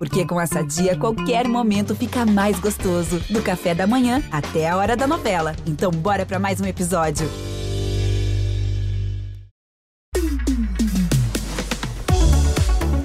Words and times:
Porque 0.00 0.24
com 0.24 0.40
essa 0.40 0.64
dia, 0.64 0.96
qualquer 0.96 1.46
momento 1.46 1.94
fica 1.94 2.24
mais 2.24 2.58
gostoso. 2.58 3.20
Do 3.28 3.42
café 3.42 3.74
da 3.74 3.86
manhã 3.86 4.22
até 4.32 4.66
a 4.66 4.74
hora 4.74 4.96
da 4.96 5.06
novela. 5.06 5.54
Então, 5.66 5.90
bora 5.90 6.24
para 6.24 6.38
mais 6.38 6.58
um 6.58 6.64
episódio. 6.64 7.28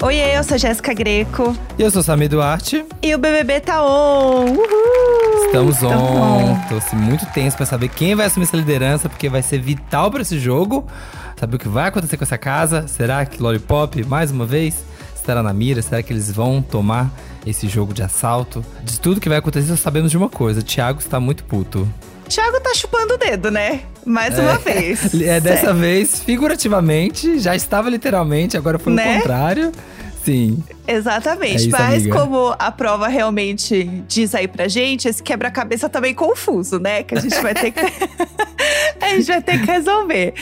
Oi, 0.01 0.15
eu 0.15 0.41
sou 0.45 0.57
Jéssica 0.57 0.93
Greco. 0.93 1.53
E 1.77 1.81
eu 1.81 1.91
sou 1.91 2.01
Samir 2.01 2.29
Duarte. 2.29 2.85
E 3.01 3.13
o 3.13 3.17
BBB 3.17 3.59
tá 3.59 3.83
on! 3.83 4.45
Uhul! 4.51 5.45
Estamos 5.47 5.83
on! 5.83 6.57
Tô 6.69 6.77
assim, 6.77 6.95
muito 6.95 7.25
tenso 7.33 7.57
pra 7.57 7.65
saber 7.65 7.89
quem 7.89 8.15
vai 8.15 8.27
assumir 8.27 8.45
essa 8.45 8.55
liderança, 8.55 9.09
porque 9.09 9.27
vai 9.27 9.41
ser 9.41 9.59
vital 9.59 10.09
para 10.09 10.21
esse 10.21 10.39
jogo. 10.39 10.87
Saber 11.37 11.57
o 11.57 11.59
que 11.59 11.67
vai 11.67 11.89
acontecer 11.89 12.15
com 12.15 12.23
essa 12.23 12.37
casa. 12.37 12.87
Será 12.87 13.25
que 13.25 13.43
Lollipop, 13.43 14.01
mais 14.05 14.31
uma 14.31 14.45
vez, 14.45 14.85
estará 15.25 15.41
na 15.41 15.53
mira? 15.53 15.81
Será 15.81 16.01
que 16.01 16.13
eles 16.13 16.31
vão 16.31 16.61
tomar 16.61 17.11
esse 17.45 17.67
jogo 17.67 17.93
de 17.93 18.03
assalto? 18.03 18.63
De 18.83 18.99
tudo 18.99 19.19
que 19.19 19.27
vai 19.27 19.39
acontecer, 19.39 19.67
só 19.67 19.75
sabemos 19.75 20.11
de 20.11 20.17
uma 20.17 20.29
coisa: 20.29 20.61
Thiago 20.61 20.99
está 20.99 21.19
muito 21.19 21.43
puto. 21.43 21.87
Thiago 22.29 22.59
tá 22.59 22.73
chupando 22.73 23.15
o 23.15 23.17
dedo, 23.17 23.51
né? 23.51 23.81
Mais 24.05 24.37
é, 24.37 24.41
uma 24.41 24.57
vez. 24.57 25.13
É, 25.21 25.39
dessa 25.39 25.73
vez, 25.73 26.19
figurativamente, 26.19 27.39
já 27.39 27.55
estava 27.55 27.89
literalmente, 27.89 28.57
agora 28.57 28.77
foi 28.77 28.93
né? 28.93 29.11
o 29.11 29.17
contrário. 29.17 29.71
Sim. 30.25 30.63
Exatamente. 30.87 31.53
É 31.53 31.55
isso, 31.57 31.69
Mas 31.69 32.01
amiga. 32.01 32.19
como 32.19 32.55
a 32.57 32.71
prova 32.71 33.07
realmente 33.07 33.83
diz 34.07 34.33
aí 34.33 34.47
pra 34.47 34.67
gente, 34.67 35.07
esse 35.07 35.21
quebra-cabeça 35.21 35.87
tá 35.87 36.01
meio 36.01 36.15
confuso, 36.15 36.79
né? 36.79 37.03
Que 37.03 37.15
a 37.15 37.21
gente 37.21 37.39
vai 37.41 37.53
ter 37.53 37.71
que. 37.71 37.79
a 38.99 39.09
gente 39.09 39.27
vai 39.27 39.41
ter 39.41 39.59
que 39.59 39.67
resolver. 39.67 40.33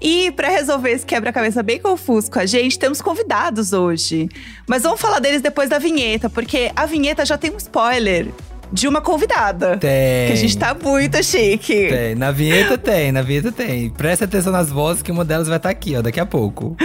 E 0.00 0.30
para 0.30 0.48
resolver 0.48 0.92
esse 0.92 1.04
quebra-cabeça 1.04 1.60
bem 1.60 1.80
confuso 1.80 2.30
com 2.30 2.38
a 2.38 2.46
gente, 2.46 2.78
temos 2.78 3.02
convidados 3.02 3.72
hoje. 3.72 4.28
Mas 4.64 4.84
vamos 4.84 5.00
falar 5.00 5.18
deles 5.18 5.42
depois 5.42 5.68
da 5.68 5.78
vinheta, 5.78 6.30
porque 6.30 6.70
a 6.76 6.86
vinheta 6.86 7.24
já 7.24 7.36
tem 7.36 7.50
um 7.50 7.56
spoiler 7.56 8.28
de 8.72 8.86
uma 8.86 9.00
convidada. 9.00 9.76
Tem. 9.76 10.28
Que 10.28 10.32
a 10.34 10.36
gente 10.36 10.56
tá 10.56 10.72
muito 10.72 11.20
chique. 11.24 11.88
Tem. 11.88 12.14
Na 12.14 12.30
vinheta 12.30 12.78
tem, 12.78 13.10
na 13.10 13.22
vinheta 13.22 13.50
tem. 13.50 13.90
Presta 13.90 14.24
atenção 14.24 14.52
nas 14.52 14.70
vozes 14.70 15.02
que 15.02 15.10
uma 15.10 15.24
delas 15.24 15.48
vai 15.48 15.56
estar 15.56 15.68
tá 15.68 15.72
aqui, 15.72 15.96
ó, 15.96 16.00
daqui 16.00 16.20
a 16.20 16.26
pouco. 16.26 16.76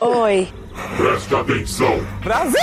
Oi. 0.00 0.46
Presta 0.96 1.40
atenção. 1.40 2.00
Brasil! 2.22 2.58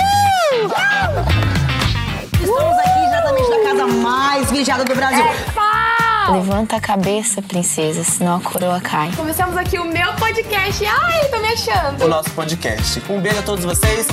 Estamos 2.32 2.78
aqui 2.78 3.00
exatamente 3.06 3.50
na 3.50 3.62
casa 3.62 3.86
mais 3.86 4.50
vigiada 4.50 4.84
do 4.84 4.94
Brasil. 4.94 5.24
É 5.24 6.32
Levanta 6.32 6.76
a 6.76 6.80
cabeça, 6.80 7.42
princesa, 7.42 8.02
senão 8.02 8.36
a 8.36 8.40
coroa 8.40 8.80
cai. 8.80 9.12
Começamos 9.14 9.56
aqui 9.56 9.78
o 9.78 9.84
meu 9.84 10.12
podcast. 10.14 10.84
Ai, 10.84 11.28
tô 11.28 11.38
me 11.38 11.48
achando. 11.48 12.04
O 12.04 12.08
nosso 12.08 12.30
podcast. 12.30 13.02
Um 13.08 13.20
beijo 13.20 13.38
a 13.38 13.42
todos 13.42 13.64
vocês. 13.64 14.06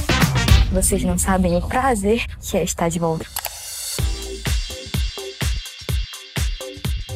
Vocês 0.71 1.03
não 1.03 1.17
sabem 1.17 1.55
o 1.55 1.61
prazer 1.61 2.25
que 2.41 2.57
é 2.57 2.63
estar 2.63 2.89
de 2.89 2.99
volta. 2.99 3.25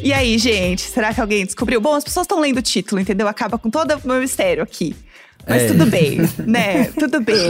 E 0.02 0.14
aí, 0.14 0.38
gente, 0.38 0.84
será 0.84 1.14
que 1.14 1.20
alguém 1.20 1.46
descobriu? 1.46 1.82
Bom, 1.82 1.96
as 1.96 2.04
pessoas 2.04 2.24
estão 2.24 2.40
lendo 2.40 2.58
o 2.58 2.62
título, 2.62 3.02
entendeu? 3.02 3.28
Acaba 3.28 3.58
com 3.58 3.70
todo 3.70 3.94
o 3.94 4.08
meu 4.08 4.22
mistério 4.22 4.64
aqui. 4.64 4.96
Mas 5.48 5.64
é. 5.64 5.68
tudo 5.68 5.86
bem, 5.86 6.18
né? 6.46 6.86
Tudo 7.00 7.22
bem. 7.22 7.48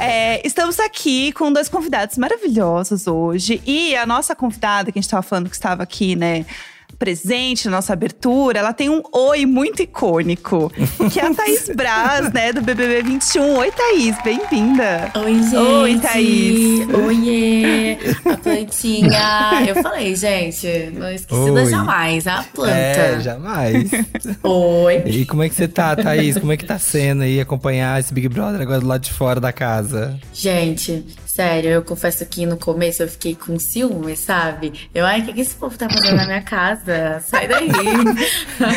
É, 0.00 0.46
estamos 0.46 0.80
aqui 0.80 1.32
com 1.32 1.52
dois 1.52 1.68
convidados 1.68 2.16
maravilhosos 2.16 3.06
hoje. 3.06 3.60
E 3.66 3.94
a 3.94 4.06
nossa 4.06 4.34
convidada, 4.34 4.90
que 4.90 4.98
a 4.98 5.00
gente 5.00 5.08
estava 5.08 5.22
falando 5.22 5.50
que 5.50 5.56
estava 5.56 5.82
aqui, 5.82 6.16
né? 6.16 6.46
Presente 6.94 7.66
na 7.66 7.76
nossa 7.76 7.92
abertura, 7.92 8.58
ela 8.58 8.72
tem 8.72 8.88
um 8.88 9.02
oi 9.12 9.44
muito 9.46 9.82
icônico, 9.82 10.72
que 11.12 11.20
é 11.20 11.26
a 11.26 11.34
Thaís 11.34 11.68
Braz, 11.74 12.32
né, 12.32 12.52
do 12.52 12.62
BBB 12.62 13.02
21. 13.02 13.58
Oi, 13.58 13.72
Thaís, 13.72 14.16
bem-vinda. 14.22 15.12
Oi, 15.16 15.34
gente. 15.42 15.56
Oi, 15.56 15.98
Thaís. 15.98 16.88
Oiê, 16.94 17.98
a 18.24 18.36
plantinha. 18.36 19.64
Eu 19.66 19.82
falei, 19.82 20.14
gente, 20.14 20.66
não 20.92 21.10
esquecida 21.10 21.52
oi. 21.52 21.66
jamais, 21.66 22.26
a 22.26 22.42
planta. 22.42 22.70
É, 22.74 23.20
jamais. 23.20 23.90
Oi. 24.42 25.02
E 25.06 25.26
como 25.26 25.42
é 25.42 25.48
que 25.48 25.54
você 25.54 25.68
tá, 25.68 25.96
Thaís? 25.96 26.38
Como 26.38 26.52
é 26.52 26.56
que 26.56 26.64
tá 26.64 26.78
sendo 26.78 27.22
aí 27.22 27.40
acompanhar 27.40 27.98
esse 28.00 28.12
Big 28.12 28.28
Brother 28.28 28.60
agora 28.60 28.80
do 28.80 28.86
lado 28.86 29.02
de 29.02 29.12
fora 29.12 29.40
da 29.40 29.52
casa? 29.52 30.18
Gente, 30.32 31.04
Sério, 31.34 31.70
eu 31.70 31.82
confesso 31.82 32.24
que 32.26 32.46
no 32.46 32.56
começo 32.56 33.02
eu 33.02 33.08
fiquei 33.08 33.34
com 33.34 33.58
ciúme, 33.58 34.16
sabe? 34.16 34.72
Eu, 34.94 35.04
ai, 35.04 35.20
o 35.20 35.24
que, 35.24 35.32
que 35.32 35.40
esse 35.40 35.56
povo 35.56 35.76
tá 35.76 35.90
fazendo 35.90 36.14
na 36.14 36.26
minha 36.26 36.42
casa? 36.42 37.20
Sai 37.26 37.48
daí. 37.48 37.68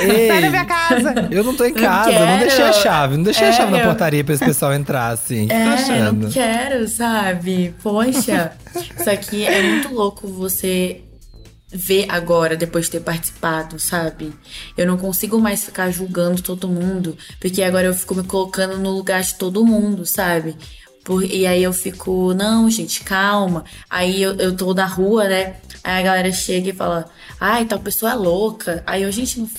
Ei, 0.02 0.26
Sai 0.28 0.42
da 0.42 0.50
minha 0.50 0.66
casa. 0.66 1.14
Eu 1.30 1.44
não 1.44 1.56
tô 1.56 1.66
em 1.66 1.74
casa, 1.76 2.12
não, 2.12 2.26
não 2.26 2.40
deixei 2.40 2.66
a 2.66 2.74
chave. 2.74 3.16
Não 3.16 3.24
deixei 3.24 3.46
é, 3.46 3.50
a 3.50 3.54
chave 3.54 3.72
na 3.72 3.84
portaria 3.84 4.24
pra 4.24 4.34
esse 4.34 4.44
pessoal 4.44 4.74
entrar, 4.74 5.10
assim. 5.10 5.48
É, 5.52 6.12
não 6.12 6.32
quero, 6.32 6.88
sabe? 6.88 7.76
Poxa. 7.84 8.52
Só 9.04 9.16
que 9.16 9.46
é 9.46 9.62
muito 9.62 9.94
louco 9.94 10.28
você 10.28 11.04
ver 11.72 12.08
agora, 12.10 12.58
depois 12.58 12.86
de 12.86 12.92
ter 12.94 13.02
participado, 13.02 13.80
sabe? 13.80 14.34
Eu 14.76 14.88
não 14.88 14.98
consigo 14.98 15.40
mais 15.40 15.64
ficar 15.64 15.92
julgando 15.92 16.42
todo 16.42 16.68
mundo, 16.68 17.16
porque 17.40 17.62
agora 17.62 17.86
eu 17.86 17.94
fico 17.94 18.16
me 18.16 18.24
colocando 18.24 18.80
no 18.80 18.90
lugar 18.90 19.22
de 19.22 19.36
todo 19.36 19.64
mundo, 19.64 20.08
sabe? 20.08 20.56
Por, 21.08 21.24
e 21.24 21.48
aí 21.48 21.64
eu 21.64 21.72
fico, 21.72 22.34
não, 22.34 22.70
gente, 22.70 23.02
calma. 23.02 23.64
Aí 23.90 24.22
eu, 24.22 24.36
eu 24.36 24.54
tô 24.54 24.74
na 24.74 24.86
rua, 24.86 25.24
né? 25.24 25.56
Aí 25.82 26.02
a 26.02 26.02
galera 26.02 26.34
chega 26.34 26.72
e 26.72 26.74
fala, 26.74 27.06
ai, 27.40 27.64
tal 27.64 27.80
pessoa 27.80 28.12
é 28.12 28.16
louca. 28.16 28.84
Aí 28.86 29.04
eu, 29.04 29.12
gente, 29.14 29.40
não, 29.40 29.50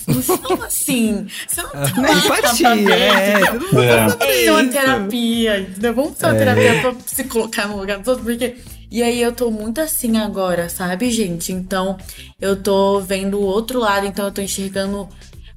não 0.47 0.61
assim. 0.63 1.25
Você 1.47 1.63
não 1.63 1.71
tá 1.71 1.91
não, 1.97 2.17
empatia, 2.19 2.67
é. 2.67 3.39
Vamos 3.45 3.73
é. 3.83 4.09
fazer 4.09 4.51
uma 4.51 4.67
terapia, 4.67 5.59
entendeu? 5.61 5.95
Vamos 5.95 6.19
fazer 6.19 6.33
uma 6.33 6.35
é. 6.35 6.55
terapia 6.55 6.81
pra 6.81 6.95
se 7.07 7.23
colocar 7.23 7.67
no 7.67 7.77
lugar 7.77 8.03
todo, 8.03 8.21
porque. 8.21 8.55
E 8.91 9.01
aí 9.01 9.19
eu 9.19 9.31
tô 9.31 9.49
muito 9.49 9.81
assim 9.81 10.17
agora, 10.17 10.69
sabe, 10.69 11.11
gente? 11.11 11.51
Então 11.51 11.97
eu 12.39 12.55
tô 12.55 12.99
vendo 12.99 13.39
o 13.39 13.43
outro 13.43 13.79
lado, 13.79 14.05
então 14.05 14.25
eu 14.25 14.31
tô 14.31 14.41
enxergando 14.41 15.09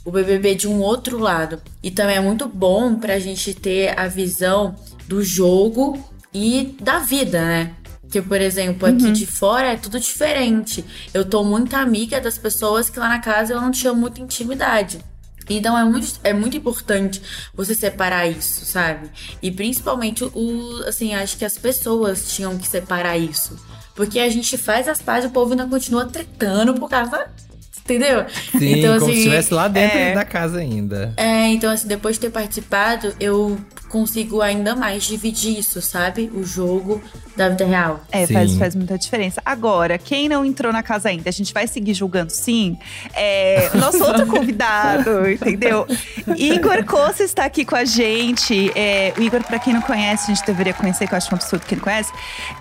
o 0.05 0.11
BBB 0.11 0.55
de 0.55 0.69
um 0.69 0.81
outro 0.81 1.19
lado. 1.19 1.61
E 1.83 1.91
também 1.91 2.17
é 2.17 2.21
muito 2.21 2.49
bom 2.49 2.97
pra 2.97 3.19
gente 3.19 3.55
ter 3.55 3.99
a 3.99 4.09
visão 4.09 4.75
do 5.07 5.23
jogo 5.23 5.99
e 6.33 6.77
da 6.81 6.99
vida, 6.99 7.41
né? 7.41 7.75
Que, 8.11 8.21
por 8.21 8.41
exemplo, 8.41 8.87
aqui 8.87 9.05
uhum. 9.05 9.13
de 9.13 9.27
fora 9.27 9.73
é 9.73 9.77
tudo 9.77 9.99
diferente. 9.99 10.85
Eu 11.15 11.25
tô 11.25 11.43
muito 11.43 11.75
amiga 11.75 12.21
das 12.21 12.37
pessoas 12.37 12.91
que 12.91 12.99
lá 12.99 13.09
na 13.09 13.21
casa 13.21 13.55
eu 13.55 13.61
não 13.61 13.71
tinha 13.71 13.93
muita 13.95 14.21
intimidade. 14.21 15.01
Então 15.49 15.77
é 15.77 15.85
muito, 15.85 16.21
é 16.23 16.33
muito 16.33 16.57
importante 16.57 17.21
você 17.55 17.75
separar 17.75 18.27
isso, 18.27 18.65
sabe? 18.65 19.11
E 19.43 19.51
principalmente 19.51 20.25
o 20.25 20.85
assim, 20.87 21.15
acho 21.15 21.37
que 21.37 21.45
as 21.45 21.59
pessoas 21.59 22.33
tinham 22.33 22.59
que 22.59 22.69
separar 22.69 23.17
isso. 23.19 23.59
Porque 23.95 24.19
a 24.21 24.29
gente 24.29 24.57
faz 24.57 24.89
as 24.89 25.03
pazes 25.03 25.25
e 25.25 25.29
o 25.29 25.31
povo 25.31 25.53
ainda 25.53 25.67
continua 25.67 26.07
tretando 26.07 26.75
por 26.75 26.89
causa 26.89 27.29
Entendeu? 27.81 28.27
Sim, 28.59 28.79
então, 28.79 28.99
como 28.99 29.07
assim, 29.07 29.13
se 29.13 29.19
estivesse 29.19 29.55
lá 29.55 29.67
dentro 29.67 29.99
é, 29.99 30.15
da 30.15 30.25
casa 30.25 30.59
ainda. 30.59 31.13
É, 31.17 31.32
então 31.49 31.71
assim, 31.71 31.89
depois 31.89 32.17
de 32.17 32.23
ter 32.23 32.31
participado, 32.31 33.15
eu 33.19 33.59
consigo 33.89 34.41
ainda 34.41 34.75
mais 34.75 35.05
dividir 35.05 35.59
isso, 35.59 35.83
sabe? 35.83 36.31
O 36.35 36.43
jogo 36.43 37.03
da 37.37 37.51
vida 37.51 37.67
real. 37.67 38.01
É, 38.11 38.27
faz, 38.27 38.55
faz 38.57 38.75
muita 38.75 38.97
diferença. 38.97 39.41
Agora, 39.45 39.99
quem 39.99 40.29
não 40.29 40.45
entrou 40.45 40.73
na 40.73 40.83
casa 40.83 41.11
ainda, 41.11 41.29
a 41.29 41.33
gente 41.33 41.53
vai 41.53 41.67
seguir 41.67 41.95
julgando 41.95 42.33
sim. 42.33 42.79
É, 43.15 43.71
nosso 43.75 44.03
outro 44.05 44.27
convidado, 44.27 45.31
entendeu? 45.31 45.87
Igor 46.37 46.85
Costa 46.85 47.23
está 47.23 47.45
aqui 47.45 47.65
com 47.65 47.77
a 47.77 47.85
gente. 47.85 48.71
É, 48.75 49.13
o 49.19 49.23
Igor, 49.23 49.43
para 49.45 49.59
quem 49.59 49.75
não 49.75 49.83
conhece, 49.83 50.31
a 50.31 50.35
gente 50.35 50.47
deveria 50.47 50.73
conhecer, 50.73 51.07
que 51.07 51.13
eu 51.13 51.19
acho 51.19 51.33
um 51.33 51.37
absurdo 51.37 51.67
que 51.67 51.75
ele 51.75 51.81
conhece. 51.81 52.13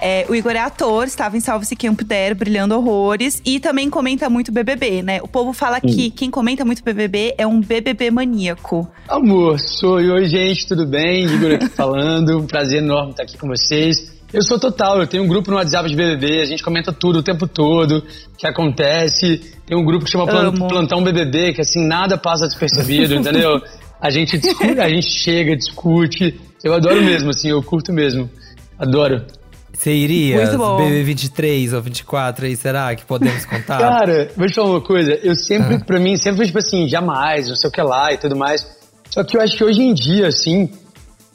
É, 0.01 0.25
o 0.27 0.35
Igor 0.35 0.51
é 0.51 0.59
ator, 0.59 1.05
estava 1.05 1.37
em 1.37 1.39
Salve-se 1.39 1.75
Quem 1.75 1.93
Puder, 1.93 2.35
brilhando 2.35 2.75
horrores. 2.75 3.41
E 3.45 3.59
também 3.59 3.89
comenta 3.89 4.29
muito 4.29 4.51
BBB, 4.51 5.01
né? 5.01 5.21
O 5.21 5.27
povo 5.27 5.53
fala 5.53 5.77
hum. 5.77 5.87
que 5.87 6.11
quem 6.11 6.29
comenta 6.29 6.65
muito 6.65 6.83
BBB 6.83 7.35
é 7.37 7.47
um 7.47 7.61
BBB 7.61 8.11
maníaco. 8.11 8.70
Amor, 9.07 9.59
sou. 9.59 9.95
Oi, 9.95 10.25
gente, 10.25 10.65
tudo 10.65 10.85
bem? 10.85 11.25
Igor 11.25 11.55
aqui 11.55 11.67
falando. 11.75 12.37
Um 12.37 12.47
prazer 12.47 12.81
enorme 12.81 13.11
estar 13.11 13.23
aqui 13.23 13.37
com 13.37 13.47
vocês. 13.47 14.13
Eu 14.31 14.41
sou 14.41 14.57
total, 14.57 14.99
eu 14.99 15.07
tenho 15.07 15.23
um 15.23 15.27
grupo 15.27 15.51
no 15.51 15.57
WhatsApp 15.57 15.89
de 15.89 15.95
BBB, 15.95 16.39
a 16.39 16.45
gente 16.45 16.63
comenta 16.63 16.93
tudo 16.93 17.19
o 17.19 17.23
tempo 17.23 17.45
todo, 17.45 17.97
o 17.97 18.37
que 18.37 18.47
acontece. 18.47 19.41
Tem 19.65 19.77
um 19.77 19.83
grupo 19.83 20.05
que 20.05 20.11
chama 20.11 20.31
Amo. 20.31 20.69
Plantão 20.69 21.03
BBB, 21.03 21.51
que 21.51 21.59
assim, 21.59 21.85
nada 21.85 22.17
passa 22.17 22.47
despercebido, 22.47 23.13
entendeu? 23.13 23.61
A 23.99 24.09
gente 24.09 24.37
discute, 24.37 24.79
a 24.79 24.87
gente 24.87 25.09
chega, 25.09 25.53
discute. 25.53 26.39
Eu 26.63 26.73
adoro 26.73 27.01
mesmo, 27.03 27.29
assim, 27.29 27.49
eu 27.49 27.61
curto 27.61 27.91
mesmo. 27.91 28.29
Adoro. 28.79 29.25
Você 29.81 29.93
iria 29.93 30.45
BB 30.45 31.01
23 31.01 31.73
ou 31.73 31.81
24 31.81 32.45
aí, 32.45 32.55
será 32.55 32.95
que 32.95 33.03
podemos 33.03 33.45
contar? 33.45 33.79
Cara, 33.81 34.29
vou 34.37 34.45
te 34.45 34.53
falar 34.53 34.69
uma 34.69 34.81
coisa. 34.81 35.11
Eu 35.23 35.33
sempre, 35.33 35.73
ah. 35.73 35.79
pra 35.83 35.99
mim, 35.99 36.17
sempre 36.17 36.37
foi 36.37 36.45
tipo 36.45 36.59
assim, 36.59 36.87
jamais, 36.87 37.47
não 37.47 37.55
sei 37.55 37.67
o 37.67 37.73
que 37.73 37.81
lá 37.81 38.13
e 38.13 38.17
tudo 38.17 38.35
mais. 38.35 38.63
Só 39.09 39.23
que 39.23 39.35
eu 39.35 39.41
acho 39.41 39.57
que 39.57 39.63
hoje 39.63 39.81
em 39.81 39.91
dia, 39.91 40.27
assim, 40.27 40.69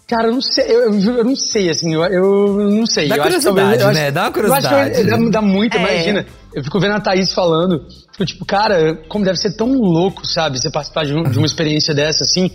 Cara, 0.07 0.29
eu 0.29 0.35
não 0.35 0.41
sei, 0.41 0.65
eu, 0.69 0.95
eu 0.95 1.25
não 1.25 1.35
sei, 1.35 1.69
assim, 1.69 1.93
eu, 1.93 2.05
eu 2.05 2.71
não 2.71 2.87
sei. 2.87 3.09
Dá 3.09 3.17
eu 3.17 3.23
curiosidade, 3.23 3.59
acho 3.59 3.79
talvez, 3.79 3.99
né? 3.99 4.11
Dá 4.13 4.23
uma 4.23 4.31
curiosidade. 4.31 4.75
Eu 4.75 4.81
acho 4.81 4.93
que 4.93 5.11
dá, 5.11 5.41
dá 5.41 5.43
muito, 5.43 5.77
é. 5.77 5.81
imagina. 5.81 6.27
Eu 6.55 6.63
fico 6.63 6.79
vendo 6.79 6.95
a 6.95 7.01
Thaís 7.01 7.33
falando, 7.35 7.85
fico 8.13 8.25
tipo, 8.25 8.47
cara, 8.47 8.95
como 9.09 9.25
deve 9.25 9.39
ser 9.39 9.57
tão 9.57 9.73
louco, 9.73 10.25
sabe? 10.25 10.61
Você 10.61 10.71
participar 10.71 11.05
de, 11.05 11.13
um, 11.13 11.25
de 11.25 11.37
uma 11.37 11.47
experiência 11.47 11.93
dessa, 11.93 12.23
assim. 12.23 12.53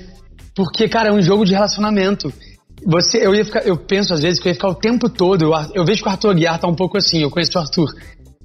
Porque, 0.55 0.87
cara, 0.87 1.09
é 1.09 1.11
um 1.11 1.21
jogo 1.21 1.43
de 1.43 1.51
relacionamento. 1.51 2.31
Você, 2.85 3.25
eu 3.25 3.35
ia 3.35 3.45
ficar, 3.45 3.61
eu 3.61 3.77
penso 3.77 4.13
às 4.13 4.21
vezes 4.21 4.39
que 4.39 4.47
eu 4.47 4.51
ia 4.51 4.55
ficar 4.55 4.69
o 4.69 4.75
tempo 4.75 5.09
todo. 5.09 5.43
Eu, 5.43 5.51
eu 5.73 5.85
vejo 5.85 6.01
que 6.01 6.09
o 6.09 6.11
Arthur 6.11 6.31
Aguiar 6.31 6.59
tá 6.59 6.67
um 6.67 6.75
pouco 6.75 6.97
assim, 6.97 7.21
eu 7.21 7.29
conheço 7.29 7.57
o 7.57 7.61
Arthur. 7.61 7.87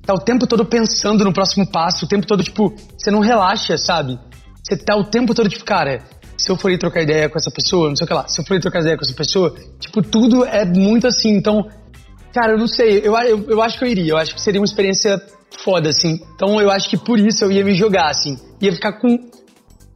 Tá 0.03 0.15
o 0.15 0.19
tempo 0.19 0.47
todo 0.47 0.65
pensando 0.65 1.25
no 1.25 1.33
próximo 1.33 1.69
passo, 1.71 2.05
o 2.05 2.09
tempo 2.09 2.27
todo, 2.27 2.43
tipo, 2.43 2.73
você 2.97 3.11
não 3.11 3.21
relaxa, 3.21 3.77
sabe? 3.77 4.19
Você 4.62 4.77
tá 4.77 4.97
o 4.97 5.05
tempo 5.05 5.35
todo, 5.35 5.49
tipo, 5.49 5.65
cara, 5.65 6.05
se 6.37 6.50
eu 6.50 6.56
for 6.56 6.71
ir 6.71 6.79
trocar 6.79 7.03
ideia 7.03 7.29
com 7.29 7.38
essa 7.38 7.50
pessoa, 7.50 7.88
não 7.88 7.97
sei 7.97 8.05
o 8.05 8.09
que 8.09 8.15
lá, 8.15 8.29
se 8.29 8.41
eu 8.41 8.44
for 8.44 8.55
ir 8.55 8.61
trocar 8.61 8.81
ideia 8.81 8.97
com 8.97 9.05
essa 9.05 9.15
pessoa, 9.15 9.55
tipo, 9.81 10.03
tudo 10.03 10.44
é 10.44 10.65
muito 10.65 11.06
assim. 11.06 11.31
Então, 11.31 11.67
cara, 12.32 12.53
eu 12.53 12.59
não 12.59 12.69
sei, 12.69 13.00
eu, 13.03 13.17
eu, 13.17 13.44
eu 13.49 13.62
acho 13.62 13.79
que 13.79 13.85
eu 13.85 13.89
iria, 13.89 14.12
eu 14.12 14.17
acho 14.17 14.35
que 14.35 14.41
seria 14.41 14.61
uma 14.61 14.67
experiência 14.67 15.21
foda, 15.65 15.89
assim. 15.89 16.21
Então 16.35 16.61
eu 16.61 16.71
acho 16.71 16.89
que 16.89 16.97
por 16.97 17.19
isso 17.19 17.44
eu 17.44 17.50
ia 17.50 17.65
me 17.65 17.75
jogar, 17.75 18.11
assim. 18.11 18.39
Ia 18.61 18.73
ficar 18.73 18.93
com. 19.00 19.19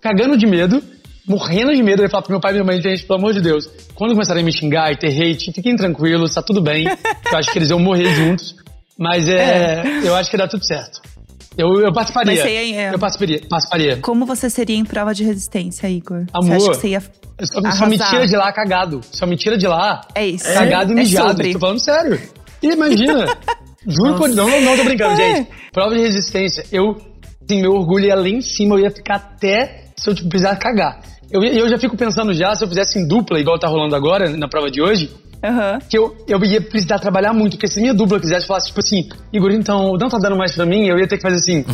cagando 0.00 0.36
de 0.36 0.46
medo, 0.46 0.82
morrendo 1.26 1.74
de 1.74 1.82
medo. 1.82 2.02
Eu 2.02 2.06
ia 2.06 2.10
falar 2.10 2.22
pro 2.22 2.32
meu 2.32 2.40
pai 2.40 2.52
e 2.52 2.54
minha 2.54 2.64
mãe, 2.64 2.80
gente, 2.80 3.04
pelo 3.04 3.18
amor 3.18 3.32
de 3.32 3.40
Deus, 3.40 3.68
quando 3.94 4.12
começarem 4.12 4.42
a 4.42 4.44
me 4.44 4.52
xingar 4.52 4.92
e 4.92 4.96
ter 4.96 5.08
hate, 5.08 5.52
fiquem 5.52 5.76
tranquilos, 5.76 6.34
tá 6.34 6.42
tudo 6.42 6.60
bem. 6.60 6.86
eu 6.86 7.38
acho 7.38 7.50
que 7.52 7.58
eles 7.58 7.70
iam 7.70 7.78
morrer 7.78 8.14
juntos. 8.14 8.56
Mas 8.98 9.28
é, 9.28 9.82
é. 9.82 10.00
eu 10.04 10.14
acho 10.14 10.30
que 10.30 10.36
dá 10.36 10.46
tudo 10.46 10.64
certo. 10.64 11.00
Eu, 11.56 11.80
eu 11.80 11.92
participaria. 11.92 12.32
Mas 12.32 12.42
você 12.42 12.64
ia, 12.64 12.80
é. 12.80 12.94
Eu 12.94 12.98
participaria, 12.98 13.40
participaria. 13.48 13.96
Como 13.98 14.24
você 14.24 14.48
seria 14.48 14.76
em 14.76 14.84
prova 14.84 15.14
de 15.14 15.24
resistência, 15.24 15.88
Igor? 15.88 16.26
Amor, 16.32 16.48
você 16.48 16.52
acha 16.52 16.70
que 16.70 16.76
você 16.76 16.88
ia 16.88 17.02
só, 17.46 17.70
só 17.72 17.86
me 17.86 17.98
tira 17.98 18.26
de 18.26 18.36
lá 18.36 18.52
cagado. 18.52 19.00
Só 19.10 19.26
me 19.26 19.36
tira 19.36 19.56
de 19.56 19.66
lá. 19.66 20.02
É 20.14 20.26
isso. 20.26 20.44
Cagado 20.52 20.92
e 20.92 20.92
é 20.92 20.96
mijado. 20.96 21.42
É 21.42 21.52
tô 21.52 21.58
falando 21.58 21.78
sério. 21.80 22.20
E 22.62 22.68
imagina. 22.68 23.26
Juro 23.86 24.16
por 24.16 24.28
não, 24.28 24.48
não, 24.48 24.60
não 24.60 24.76
tô 24.76 24.84
brincando, 24.84 25.16
gente. 25.16 25.48
Prova 25.72 25.94
de 25.94 26.02
resistência. 26.02 26.64
Eu, 26.70 26.96
assim, 27.42 27.62
meu 27.62 27.72
orgulho 27.72 28.06
ia 28.06 28.14
lá 28.14 28.28
em 28.28 28.42
cima, 28.42 28.76
eu 28.76 28.80
ia 28.80 28.90
ficar 28.90 29.16
até 29.16 29.89
se 30.00 30.08
eu 30.08 30.14
tipo, 30.14 30.28
precisar 30.28 30.56
cagar. 30.56 31.00
Eu, 31.30 31.42
eu 31.44 31.68
já 31.68 31.78
fico 31.78 31.96
pensando 31.96 32.32
já, 32.32 32.54
se 32.54 32.64
eu 32.64 32.68
fizesse 32.68 32.98
em 32.98 33.06
dupla, 33.06 33.38
igual 33.38 33.58
tá 33.58 33.68
rolando 33.68 33.94
agora 33.94 34.30
na 34.30 34.48
prova 34.48 34.70
de 34.70 34.82
hoje, 34.82 35.10
Uhum. 35.42 35.78
Que 35.88 35.96
eu, 35.96 36.14
eu 36.28 36.38
ia 36.44 36.60
precisar 36.60 36.98
trabalhar 36.98 37.32
muito, 37.32 37.52
porque 37.52 37.66
se 37.66 37.80
minha 37.80 37.94
dupla 37.94 38.20
quisesse 38.20 38.46
falar 38.46 38.60
tipo 38.60 38.78
assim, 38.78 39.08
Igor, 39.32 39.50
então, 39.52 39.94
não 39.98 40.08
tá 40.08 40.18
dando 40.18 40.36
mais 40.36 40.54
pra 40.54 40.66
mim, 40.66 40.86
eu 40.86 40.98
ia 40.98 41.08
ter 41.08 41.16
que 41.16 41.22
fazer 41.22 41.36
assim. 41.36 41.64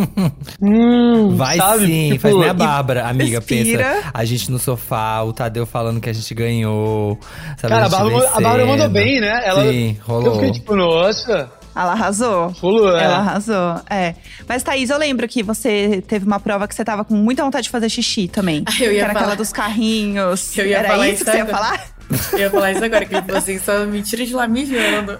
hum, 0.60 1.36
Vai 1.36 1.58
sabe? 1.58 1.86
sim, 1.86 2.08
tipo, 2.12 2.20
faz 2.22 2.36
nem 2.36 2.48
a 2.48 2.54
Bárbara, 2.54 3.06
amiga, 3.06 3.38
respira. 3.38 3.84
pensa. 3.84 4.10
A 4.14 4.24
gente 4.24 4.50
no 4.50 4.58
sofá, 4.58 5.22
o 5.22 5.32
Tadeu 5.32 5.66
falando 5.66 6.00
que 6.00 6.08
a 6.08 6.12
gente 6.12 6.34
ganhou. 6.34 7.18
Sabe, 7.58 7.74
Cara, 7.74 7.82
a, 7.82 7.86
a 7.86 7.90
Bárbara, 7.90 8.28
a 8.28 8.40
Bárbara 8.40 8.66
mandou 8.66 8.88
bem, 8.88 9.20
né? 9.20 9.42
Ela, 9.44 9.70
sim, 9.70 9.98
rolou. 10.02 10.26
Eu 10.26 10.34
fiquei 10.36 10.52
tipo, 10.52 10.74
nossa. 10.74 11.50
Ela 11.74 11.92
arrasou. 11.92 12.52
Pulou, 12.60 12.96
é. 12.96 13.04
Ela 13.04 13.16
arrasou, 13.16 13.80
é. 13.88 14.14
Mas, 14.46 14.62
Thaís, 14.62 14.90
eu 14.90 14.98
lembro 14.98 15.26
que 15.26 15.42
você 15.42 16.02
teve 16.06 16.26
uma 16.26 16.38
prova 16.38 16.68
que 16.68 16.74
você 16.74 16.84
tava 16.84 17.04
com 17.04 17.14
muita 17.14 17.42
vontade 17.42 17.64
de 17.64 17.70
fazer 17.70 17.88
xixi 17.88 18.28
também. 18.28 18.64
Eu 18.78 18.92
ia 18.92 18.92
que 18.92 18.98
era 18.98 19.12
falar. 19.12 19.20
aquela 19.20 19.36
dos 19.36 19.52
carrinhos. 19.52 20.56
Eu 20.56 20.66
ia 20.66 20.78
era 20.78 20.88
falar 20.88 21.08
isso 21.08 21.14
isso 21.14 21.24
que 21.24 21.30
você 21.30 21.36
ia 21.38 21.46
falar? 21.46 21.92
Eu 22.32 22.38
ia 22.38 22.50
falar 22.50 22.72
isso 22.72 22.84
agora, 22.84 23.06
que 23.06 23.14
ele 23.14 23.22
falou 23.22 23.38
assim, 23.38 23.58
só 23.58 23.86
mentira 23.86 24.26
de 24.26 24.34
lá 24.34 24.46
mijando. 24.46 25.16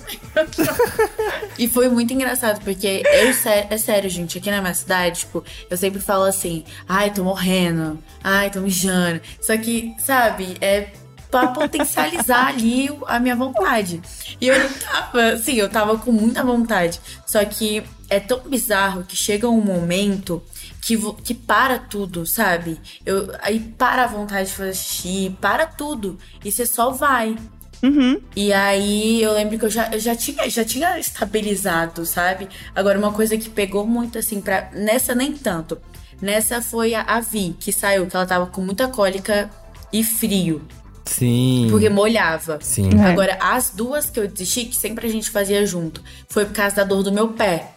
e 1.58 1.66
foi 1.66 1.88
muito 1.88 2.12
engraçado, 2.12 2.62
porque 2.62 3.02
eu, 3.04 3.30
é 3.70 3.78
sério, 3.78 4.10
gente, 4.10 4.36
aqui 4.36 4.50
na 4.50 4.60
minha 4.60 4.74
cidade, 4.74 5.20
tipo, 5.20 5.42
eu 5.70 5.76
sempre 5.76 6.00
falo 6.00 6.24
assim, 6.24 6.64
ai, 6.86 7.10
tô 7.10 7.24
morrendo, 7.24 7.98
ai, 8.22 8.50
tô 8.50 8.60
mijando. 8.60 9.22
Só 9.40 9.56
que, 9.56 9.94
sabe, 9.98 10.56
é 10.60 10.88
pra 11.32 11.48
potencializar 11.48 12.48
ali 12.48 12.90
a 13.06 13.18
minha 13.18 13.34
vontade. 13.34 14.02
E 14.38 14.46
eu 14.46 14.58
não 14.58 14.68
tava, 14.68 15.22
assim, 15.32 15.54
eu 15.54 15.68
tava 15.68 15.96
com 15.96 16.12
muita 16.12 16.44
vontade. 16.44 17.00
Só 17.26 17.42
que 17.46 17.82
é 18.10 18.20
tão 18.20 18.40
bizarro 18.40 19.02
que 19.02 19.16
chega 19.16 19.48
um 19.48 19.62
momento 19.62 20.42
que, 20.82 20.94
que 21.24 21.32
para 21.32 21.78
tudo, 21.78 22.26
sabe? 22.26 22.78
Eu, 23.06 23.34
aí 23.40 23.58
para 23.58 24.04
a 24.04 24.06
vontade 24.06 24.50
de 24.50 24.54
fazer 24.54 24.74
xixi, 24.74 25.36
para 25.40 25.66
tudo. 25.66 26.18
E 26.44 26.52
você 26.52 26.66
só 26.66 26.90
vai. 26.90 27.34
Uhum. 27.82 28.20
E 28.36 28.52
aí 28.52 29.22
eu 29.22 29.32
lembro 29.32 29.58
que 29.58 29.64
eu 29.64 29.70
já, 29.70 29.88
eu 29.90 29.98
já, 29.98 30.14
tinha, 30.14 30.48
já 30.50 30.64
tinha 30.64 30.98
estabilizado, 30.98 32.04
sabe? 32.04 32.46
Agora, 32.74 32.98
uma 32.98 33.12
coisa 33.12 33.38
que 33.38 33.48
pegou 33.48 33.86
muito 33.86 34.18
assim, 34.18 34.40
pra, 34.40 34.70
nessa 34.74 35.14
nem 35.14 35.32
tanto. 35.32 35.80
Nessa 36.20 36.60
foi 36.60 36.94
a, 36.94 37.02
a 37.02 37.20
Vi, 37.20 37.56
que 37.58 37.72
saiu, 37.72 38.06
que 38.06 38.14
ela 38.14 38.26
tava 38.26 38.46
com 38.46 38.60
muita 38.60 38.86
cólica 38.86 39.50
e 39.90 40.04
frio. 40.04 40.62
Sim. 41.04 41.68
Porque 41.70 41.88
molhava. 41.88 42.58
Sim. 42.62 42.90
É. 42.98 43.10
Agora, 43.10 43.38
as 43.40 43.70
duas 43.70 44.08
que 44.10 44.20
eu 44.20 44.28
desisti, 44.28 44.66
que 44.66 44.76
sempre 44.76 45.06
a 45.06 45.10
gente 45.10 45.30
fazia 45.30 45.64
junto, 45.66 46.02
foi 46.28 46.44
por 46.44 46.54
causa 46.54 46.76
da 46.76 46.84
dor 46.84 47.02
do 47.02 47.12
meu 47.12 47.28
pé. 47.28 47.72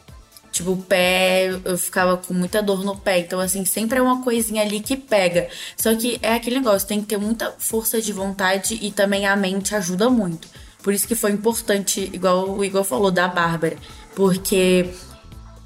Tipo, 0.51 0.72
o 0.72 0.77
pé, 0.77 1.50
eu 1.66 1.77
ficava 1.77 2.16
com 2.16 2.33
muita 2.33 2.63
dor 2.63 2.83
no 2.86 2.95
pé. 2.95 3.19
Então, 3.19 3.39
assim, 3.39 3.66
sempre 3.66 4.00
é 4.00 4.01
uma 4.01 4.24
coisinha 4.24 4.62
ali 4.62 4.80
que 4.80 4.95
pega. 4.95 5.50
Só 5.75 5.94
que 5.95 6.18
é 6.22 6.33
aquele 6.33 6.57
negócio, 6.57 6.88
tem 6.88 7.01
que 7.01 7.07
ter 7.07 7.18
muita 7.18 7.54
força 7.57 8.01
de 8.01 8.13
vontade 8.13 8.80
e 8.81 8.89
também 8.89 9.25
a 9.25 9.36
mente 9.36 9.75
ajuda 9.75 10.10
muito. 10.10 10.48
Por 10.81 10.94
isso 10.94 11.07
que 11.07 11.16
foi 11.16 11.31
importante, 11.31 12.10
igual 12.13 12.50
o 12.50 12.63
Igor 12.63 12.83
falou, 12.83 13.12
da 13.12 13.27
Bárbara. 13.27 13.75
Porque 14.16 14.92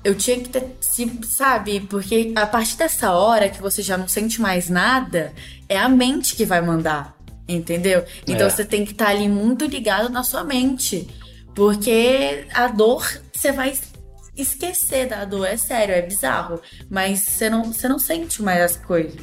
eu 0.04 0.16
tinha 0.16 0.40
que 0.40 0.50
ter, 0.50 0.76
se, 0.80 1.20
sabe? 1.24 1.82
Porque 1.82 2.32
a 2.36 2.48
partir 2.48 2.78
dessa 2.78 3.12
hora 3.12 3.50
que 3.50 3.62
você 3.62 3.82
já 3.82 3.98
não 3.98 4.08
sente 4.08 4.42
mais 4.42 4.70
nada, 4.70 5.34
é 5.68 5.78
a 5.78 5.90
mente 5.90 6.36
que 6.36 6.46
vai 6.46 6.62
mandar, 6.62 7.16
entendeu? 7.50 8.04
Então 8.28 8.48
É. 8.48 8.50
você 8.50 8.64
tem 8.64 8.86
que 8.86 8.92
estar 8.92 9.10
ali 9.10 9.28
muito 9.28 9.66
ligado 9.66 10.10
na 10.10 10.24
sua 10.24 10.44
mente. 10.44 11.08
Porque 11.56 12.46
a 12.54 12.68
dor, 12.68 13.06
você 13.34 13.52
vai 13.52 13.74
esquecer 14.38 15.08
da 15.10 15.26
dor, 15.26 15.46
é 15.46 15.58
sério, 15.58 15.94
é 15.94 16.02
bizarro. 16.02 16.62
Mas 16.90 17.20
você 17.22 17.50
não, 17.50 17.66
você 17.66 17.88
não 17.90 18.00
sente 18.00 18.42
mais 18.42 18.62
as 18.62 18.78
coisas. 18.78 19.20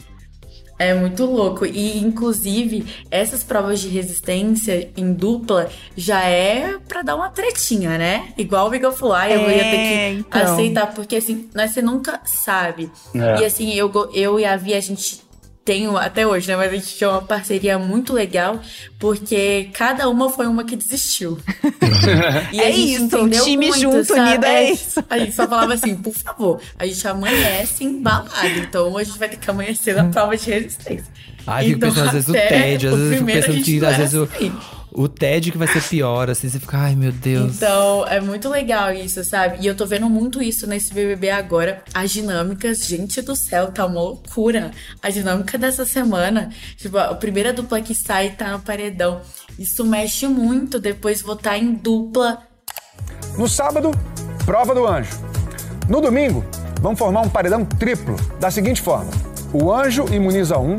É 0.79 0.93
muito 0.93 1.25
louco. 1.25 1.65
E, 1.65 1.97
inclusive, 2.01 2.85
essas 3.11 3.43
provas 3.43 3.81
de 3.81 3.89
resistência 3.89 4.91
em 4.95 5.11
dupla 5.15 5.71
já 5.97 6.23
é 6.25 6.77
pra 6.87 7.01
dar 7.01 7.17
uma 7.17 7.31
tretinha, 7.31 7.97
né? 7.97 8.35
Igual 8.37 8.67
o 8.67 8.71
Miguel 8.71 8.93
falou, 8.93 9.15
ai, 9.15 9.35
eu 9.35 9.41
ia 9.51 9.59
ter 9.59 9.77
É, 9.77 10.11
que 10.13 10.19
então. 10.21 10.53
aceitar, 10.53 10.93
porque 10.95 11.17
assim, 11.17 11.49
nós 11.55 11.71
você 11.71 11.81
nunca 11.81 12.21
sabe. 12.27 12.91
É. 13.15 13.41
E 13.41 13.45
assim, 13.47 13.73
eu, 13.73 13.91
eu 14.13 14.39
e 14.39 14.45
a 14.45 14.55
Vi, 14.59 14.75
a 14.75 14.81
gente 14.81 15.23
um- 15.89 15.97
até 15.97 16.27
hoje, 16.27 16.49
né? 16.49 16.57
Mas 16.57 16.73
a 16.73 16.75
gente 16.77 16.95
tinha 16.97 17.11
uma 17.11 17.23
parceria 17.23 17.79
muito 17.79 18.13
legal, 18.13 18.61
porque 18.99 19.71
cada 19.73 20.09
uma 20.09 20.31
foi 20.31 20.47
uma 20.47 20.65
que 20.65 20.77
desistiu. 20.77 21.39
E 22.53 22.61
É 22.61 22.71
isso, 22.71 23.03
entendeu 23.05 23.45
time 23.45 23.67
muito, 23.69 23.81
junto, 23.81 24.05
sabe? 24.05 24.21
unido, 24.21 24.45
é 24.47 24.71
isso. 24.71 25.05
A 25.09 25.19
gente 25.19 25.33
só 25.35 25.47
falava 25.49 25.75
assim, 25.75 25.97
por 25.97 26.15
favor, 26.15 26.61
a 26.79 26.87
gente 26.87 27.07
amanhece 27.09 27.85
embalado, 27.85 28.59
então 28.59 28.97
a 28.97 29.03
gente 29.05 29.19
vai 29.19 29.29
ter 29.29 29.37
que 29.37 29.51
amanhecer 29.51 29.95
na 29.95 30.05
prova 30.05 30.37
de 30.37 30.51
resistência. 30.51 31.07
Ai, 31.47 31.65
fico 31.67 31.77
Então, 31.77 31.89
pensando 31.91 32.07
às 32.07 32.13
vezes 32.13 32.29
o 32.29 32.33
tédio, 32.33 32.89
às 32.91 32.95
o 32.95 32.99
vezes 32.99 33.13
eu 33.13 33.19
fico 33.19 33.33
pensando 33.33 33.65
que 33.65 33.77
às 33.79 33.83
era 33.93 33.97
vezes 33.99 34.15
o, 34.15 34.23
assim. 34.25 34.53
O 34.97 35.09
tédio 35.11 35.53
que 35.53 35.59
vai 35.59 35.69
ser 35.69 35.83
pior, 35.83 36.31
assim, 36.31 36.49
você 36.49 36.59
fica, 36.59 36.79
ai 36.79 36.97
meu 36.97 37.13
Deus. 37.13 37.57
Então, 37.57 38.07
é 38.09 38.19
muito 38.19 38.49
legal 38.49 38.91
isso, 38.95 39.23
sabe? 39.23 39.59
E 39.61 39.67
eu 39.67 39.77
tô 39.77 39.85
vendo 39.85 40.09
muito 40.09 40.43
isso 40.43 40.67
nesse 40.67 40.95
BBB 40.95 41.29
agora. 41.29 41.83
As 41.93 42.11
dinâmicas, 42.11 42.79
gente 42.79 43.21
do 43.21 43.37
céu, 43.37 43.71
tá 43.71 43.85
uma 43.85 44.01
loucura. 44.01 44.71
A 45.03 45.11
dinâmica 45.11 45.59
dessa 45.59 45.85
semana, 45.85 46.49
tipo, 46.79 46.97
a 46.97 47.15
primeira 47.15 47.53
dupla 47.53 47.83
que 47.83 47.95
sai 47.95 48.31
tá 48.31 48.53
no 48.53 48.61
paredão. 48.61 49.21
Isso 49.59 49.85
mexe 49.85 50.27
muito 50.27 50.81
depois 50.81 51.21
votar 51.21 51.59
em 51.59 51.75
dupla. 51.75 52.39
No 53.37 53.47
sábado, 53.47 53.91
prova 54.47 54.75
do 54.75 54.87
anjo. 54.87 55.11
No 55.91 56.01
domingo, 56.01 56.43
vamos 56.81 56.99
formar 56.99 57.21
um 57.21 57.29
paredão 57.29 57.67
triplo, 57.67 58.17
da 58.41 58.51
seguinte 58.51 58.81
forma: 58.81 59.11
o 59.53 59.71
anjo 59.71 60.07
imuniza 60.11 60.57
um, 60.57 60.75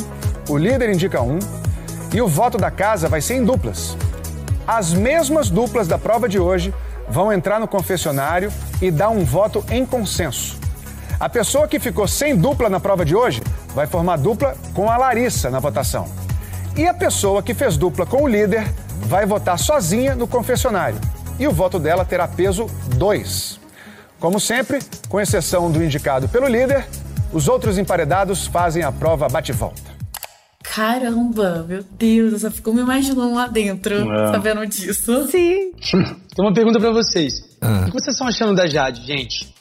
o 0.50 0.58
líder 0.58 0.92
indica 0.92 1.22
um, 1.22 1.38
e 2.12 2.20
o 2.20 2.28
voto 2.28 2.58
da 2.58 2.72
casa 2.72 3.08
vai 3.08 3.22
ser 3.22 3.36
em 3.36 3.46
duplas. 3.46 3.96
As 4.68 4.94
mesmas 4.94 5.50
duplas 5.50 5.88
da 5.88 5.98
prova 5.98 6.28
de 6.28 6.38
hoje 6.38 6.74
vão 7.08 7.32
entrar 7.32 7.58
no 7.58 7.70
confessionário 7.70 8.52
e 8.82 8.92
dar 8.92 9.08
um 9.08 9.24
voto 9.24 9.64
em 9.70 9.86
consenso. 9.86 10.60
A 11.18 11.30
pessoa 11.30 11.70
que 11.70 11.80
ficou 11.80 12.06
sem 12.06 12.36
dupla 12.36 12.70
na 12.70 12.78
prova 12.78 13.06
de 13.06 13.16
hoje 13.16 13.42
vai 13.74 13.88
formar 13.88 14.18
dupla 14.18 14.58
com 14.74 14.92
a 14.92 14.98
Larissa 14.98 15.50
na 15.50 15.60
votação. 15.60 16.06
E 16.76 16.86
a 16.86 16.94
pessoa 16.94 17.42
que 17.42 17.54
fez 17.54 17.78
dupla 17.78 18.06
com 18.06 18.24
o 18.24 18.28
líder 18.28 18.70
vai 19.06 19.26
votar 19.26 19.58
sozinha 19.58 20.16
no 20.16 20.28
confessionário. 20.28 21.00
E 21.40 21.48
o 21.48 21.52
voto 21.52 21.80
dela 21.80 22.04
terá 22.04 22.28
peso 22.28 22.68
2. 22.98 23.62
Como 24.20 24.38
sempre, 24.38 24.80
com 25.08 25.22
exceção 25.22 25.72
do 25.72 25.82
indicado 25.82 26.28
pelo 26.28 26.48
líder, 26.48 26.86
os 27.32 27.48
outros 27.48 27.78
emparedados 27.78 28.48
fazem 28.48 28.84
a 28.84 28.92
prova 28.92 29.30
bate-volta. 29.30 29.97
Caramba, 30.82 31.66
meu 31.68 31.84
Deus, 31.98 32.34
eu 32.34 32.40
só 32.40 32.52
fico 32.52 32.72
me 32.72 32.82
imaginando 32.82 33.34
lá 33.34 33.48
dentro, 33.48 33.96
É. 34.14 34.32
sabendo 34.32 34.64
disso. 34.68 35.26
Sim. 35.28 35.72
Tem 35.92 36.46
uma 36.46 36.54
pergunta 36.54 36.80
pra 36.80 36.92
vocês. 36.92 37.34
Ah. 37.60 37.82
O 37.82 37.86
que 37.86 37.94
vocês 37.94 38.14
estão 38.14 38.28
achando 38.28 38.56
da 38.56 38.68
Jade, 38.68 39.04
gente? 39.04 39.52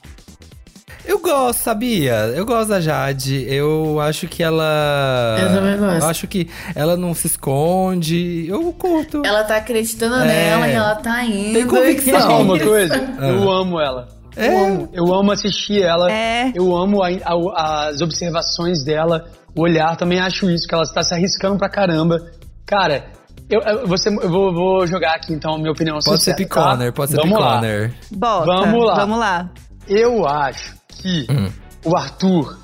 Eu 1.06 1.18
gosto, 1.18 1.60
sabia? 1.60 2.12
Eu 2.36 2.44
gosto 2.44 2.68
da 2.68 2.82
Jade. 2.82 3.46
Eu 3.48 3.98
acho 3.98 4.28
que 4.28 4.42
ela. 4.42 5.38
Eu 5.40 5.48
também 5.54 5.78
gosto. 5.78 6.02
Eu 6.02 6.06
acho 6.10 6.26
que 6.28 6.50
ela 6.74 6.98
não 6.98 7.14
se 7.14 7.28
esconde. 7.28 8.44
Eu 8.46 8.70
curto. 8.74 9.22
Ela 9.24 9.42
tá 9.44 9.56
acreditando 9.56 10.16
É. 10.16 10.26
nela 10.26 10.68
e 10.68 10.72
ela 10.72 10.96
tá 10.96 11.24
indo. 11.24 11.54
Tem 11.54 11.66
convicção. 11.66 12.42
Uma 12.42 12.58
coisa? 12.58 12.94
Ah. 13.18 13.26
Eu 13.28 13.50
amo 13.50 13.80
ela. 13.80 14.08
É? 14.36 14.48
Eu 14.48 14.58
amo. 14.66 14.88
Eu 14.92 15.14
amo 15.14 15.32
assistir 15.32 15.80
ela. 15.80 16.12
É. 16.12 16.52
Eu 16.54 16.76
amo 16.76 17.02
a- 17.02 17.08
a- 17.08 17.86
as 17.88 18.02
observações 18.02 18.84
dela, 18.84 19.24
olhar. 19.56 19.96
Também 19.96 20.20
acho 20.20 20.50
isso, 20.50 20.66
que 20.66 20.74
ela 20.74 20.84
está 20.84 21.02
se 21.02 21.14
arriscando 21.14 21.56
pra 21.58 21.68
caramba. 21.68 22.18
Cara, 22.66 23.06
Eu, 23.48 23.60
eu, 23.60 23.86
você, 23.86 24.08
eu 24.08 24.28
vou, 24.28 24.52
vou 24.52 24.86
jogar 24.86 25.14
aqui, 25.14 25.32
então, 25.32 25.54
a 25.54 25.58
minha 25.58 25.70
opinião 25.70 25.98
Pode 26.04 26.22
ser 26.22 26.32
sincera, 26.32 26.48
tá? 26.48 26.64
Piconer, 26.70 26.92
pode 26.92 27.10
ser 27.12 27.16
Vamos 27.18 27.38
lá. 27.38 27.54
Piconer. 27.60 27.94
Bota. 28.10 28.46
Vamos 28.46 28.84
lá. 28.86 28.94
Vamos 28.96 29.18
lá. 29.18 29.50
Eu 29.88 30.26
acho 30.26 30.74
que 30.88 31.26
Hum. 31.30 31.48
o 31.84 31.96
Arthur, 31.96 32.58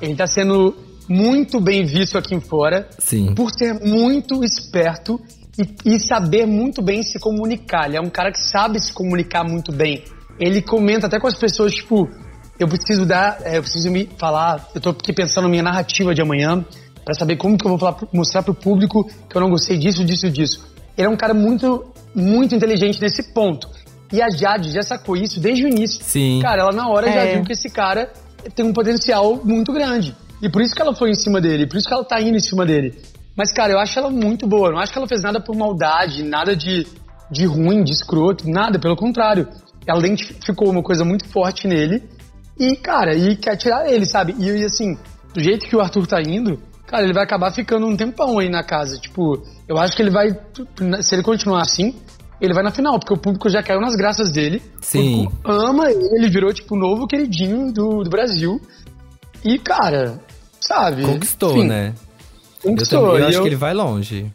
ele 0.00 0.14
tá 0.14 0.26
sendo 0.28 0.76
muito 1.08 1.60
bem 1.60 1.84
visto 1.84 2.16
aqui 2.16 2.38
fora. 2.40 2.88
Sim. 2.98 3.34
Por 3.34 3.50
ser 3.50 3.74
muito 3.80 4.44
esperto 4.44 5.18
e, 5.58 5.94
e 5.96 5.98
saber 6.00 6.46
muito 6.46 6.80
bem 6.82 7.02
se 7.02 7.18
comunicar. 7.18 7.86
Ele 7.88 7.96
é 7.96 8.00
um 8.00 8.10
cara 8.10 8.30
que 8.30 8.40
sabe 8.40 8.78
se 8.78 8.92
comunicar 8.92 9.42
muito 9.42 9.72
bem. 9.72 10.04
Ele 10.38 10.62
comenta 10.62 11.08
até 11.08 11.18
com 11.18 11.26
as 11.26 11.34
pessoas, 11.34 11.74
tipo, 11.74 12.08
eu 12.58 12.66
preciso 12.68 13.06
dar, 13.06 13.38
é, 13.44 13.58
eu 13.58 13.62
preciso 13.62 13.90
me 13.90 14.08
falar, 14.18 14.68
eu 14.74 14.80
tô 14.80 14.90
aqui 14.90 15.12
pensando 15.12 15.44
na 15.44 15.50
minha 15.50 15.62
narrativa 15.62 16.14
de 16.14 16.20
amanhã, 16.20 16.64
pra 17.04 17.14
saber 17.14 17.36
como 17.36 17.56
que 17.56 17.64
eu 17.64 17.70
vou 17.70 17.78
falar, 17.78 17.96
mostrar 18.12 18.42
pro 18.42 18.52
público 18.54 19.08
que 19.28 19.36
eu 19.36 19.40
não 19.40 19.48
gostei 19.48 19.78
disso, 19.78 20.04
disso, 20.04 20.28
disso. 20.30 20.66
Ele 20.96 21.06
é 21.06 21.10
um 21.10 21.16
cara 21.16 21.32
muito, 21.32 21.84
muito 22.14 22.54
inteligente 22.54 23.00
nesse 23.00 23.32
ponto. 23.32 23.68
E 24.12 24.20
a 24.20 24.28
Jade 24.30 24.70
já 24.70 24.82
sacou 24.82 25.16
isso 25.16 25.38
desde 25.38 25.64
o 25.64 25.68
início. 25.68 26.02
Sim. 26.02 26.40
Cara, 26.42 26.62
ela 26.62 26.72
na 26.72 26.88
hora 26.88 27.06
já 27.06 27.20
É. 27.24 27.34
viu 27.34 27.44
que 27.44 27.52
esse 27.52 27.70
cara 27.70 28.10
tem 28.54 28.64
um 28.64 28.72
potencial 28.72 29.40
muito 29.44 29.72
grande. 29.72 30.16
E 30.42 30.48
por 30.48 30.62
isso 30.62 30.74
que 30.74 30.82
ela 30.82 30.94
foi 30.94 31.10
em 31.10 31.14
cima 31.14 31.40
dele, 31.40 31.66
por 31.66 31.76
isso 31.76 31.86
que 31.86 31.94
ela 31.94 32.04
tá 32.04 32.20
indo 32.20 32.36
em 32.36 32.40
cima 32.40 32.64
dele. 32.64 32.94
Mas, 33.36 33.52
cara, 33.52 33.72
eu 33.72 33.78
acho 33.78 33.96
ela 33.98 34.10
muito 34.10 34.46
boa. 34.48 34.68
Eu 34.68 34.72
não 34.72 34.80
acho 34.80 34.92
que 34.92 34.98
ela 34.98 35.06
fez 35.06 35.22
nada 35.22 35.40
por 35.40 35.54
maldade, 35.54 36.22
nada 36.24 36.56
de, 36.56 36.86
de 37.30 37.46
ruim, 37.46 37.84
de 37.84 37.92
escroto, 37.92 38.48
nada, 38.50 38.78
pelo 38.78 38.96
contrário. 38.96 39.46
Ela 39.86 40.00
identificou 40.00 40.68
uma 40.68 40.82
coisa 40.82 41.04
muito 41.04 41.28
forte 41.28 41.68
nele 41.68 42.02
e, 42.58 42.76
cara, 42.76 43.14
e 43.14 43.36
quer 43.36 43.56
tirar 43.56 43.90
ele, 43.90 44.04
sabe? 44.06 44.34
E, 44.38 44.64
assim, 44.64 44.96
do 45.32 45.42
jeito 45.42 45.66
que 45.66 45.76
o 45.76 45.80
Arthur 45.80 46.06
tá 46.06 46.20
indo, 46.20 46.60
cara, 46.86 47.04
ele 47.04 47.12
vai 47.12 47.24
acabar 47.24 47.52
ficando 47.52 47.86
um 47.86 47.96
tempão 47.96 48.38
aí 48.38 48.48
na 48.48 48.62
casa. 48.62 48.98
Tipo, 48.98 49.42
eu 49.68 49.78
acho 49.78 49.94
que 49.94 50.02
ele 50.02 50.10
vai, 50.10 50.28
se 51.02 51.14
ele 51.14 51.22
continuar 51.22 51.62
assim, 51.62 51.94
ele 52.40 52.54
vai 52.54 52.62
na 52.62 52.70
final, 52.70 52.98
porque 52.98 53.12
o 53.12 53.16
público 53.16 53.48
já 53.48 53.62
caiu 53.62 53.80
nas 53.80 53.94
graças 53.94 54.32
dele. 54.32 54.62
Sim. 54.80 55.26
O 55.26 55.30
público 55.30 55.50
ama 55.50 55.90
ele, 55.90 56.08
ele 56.16 56.28
virou, 56.30 56.52
tipo, 56.52 56.74
o 56.74 56.78
novo 56.78 57.06
queridinho 57.06 57.72
do, 57.72 58.02
do 58.02 58.10
Brasil. 58.10 58.60
E, 59.44 59.58
cara, 59.58 60.20
sabe? 60.60 61.04
Conquistou, 61.04 61.56
Enfim, 61.56 61.68
né? 61.68 61.94
Conquistou. 62.62 63.00
Eu, 63.00 63.06
também, 63.06 63.22
eu 63.22 63.28
acho 63.28 63.42
que 63.42 63.48
ele 63.48 63.56
vai 63.56 63.74
longe. 63.74 64.32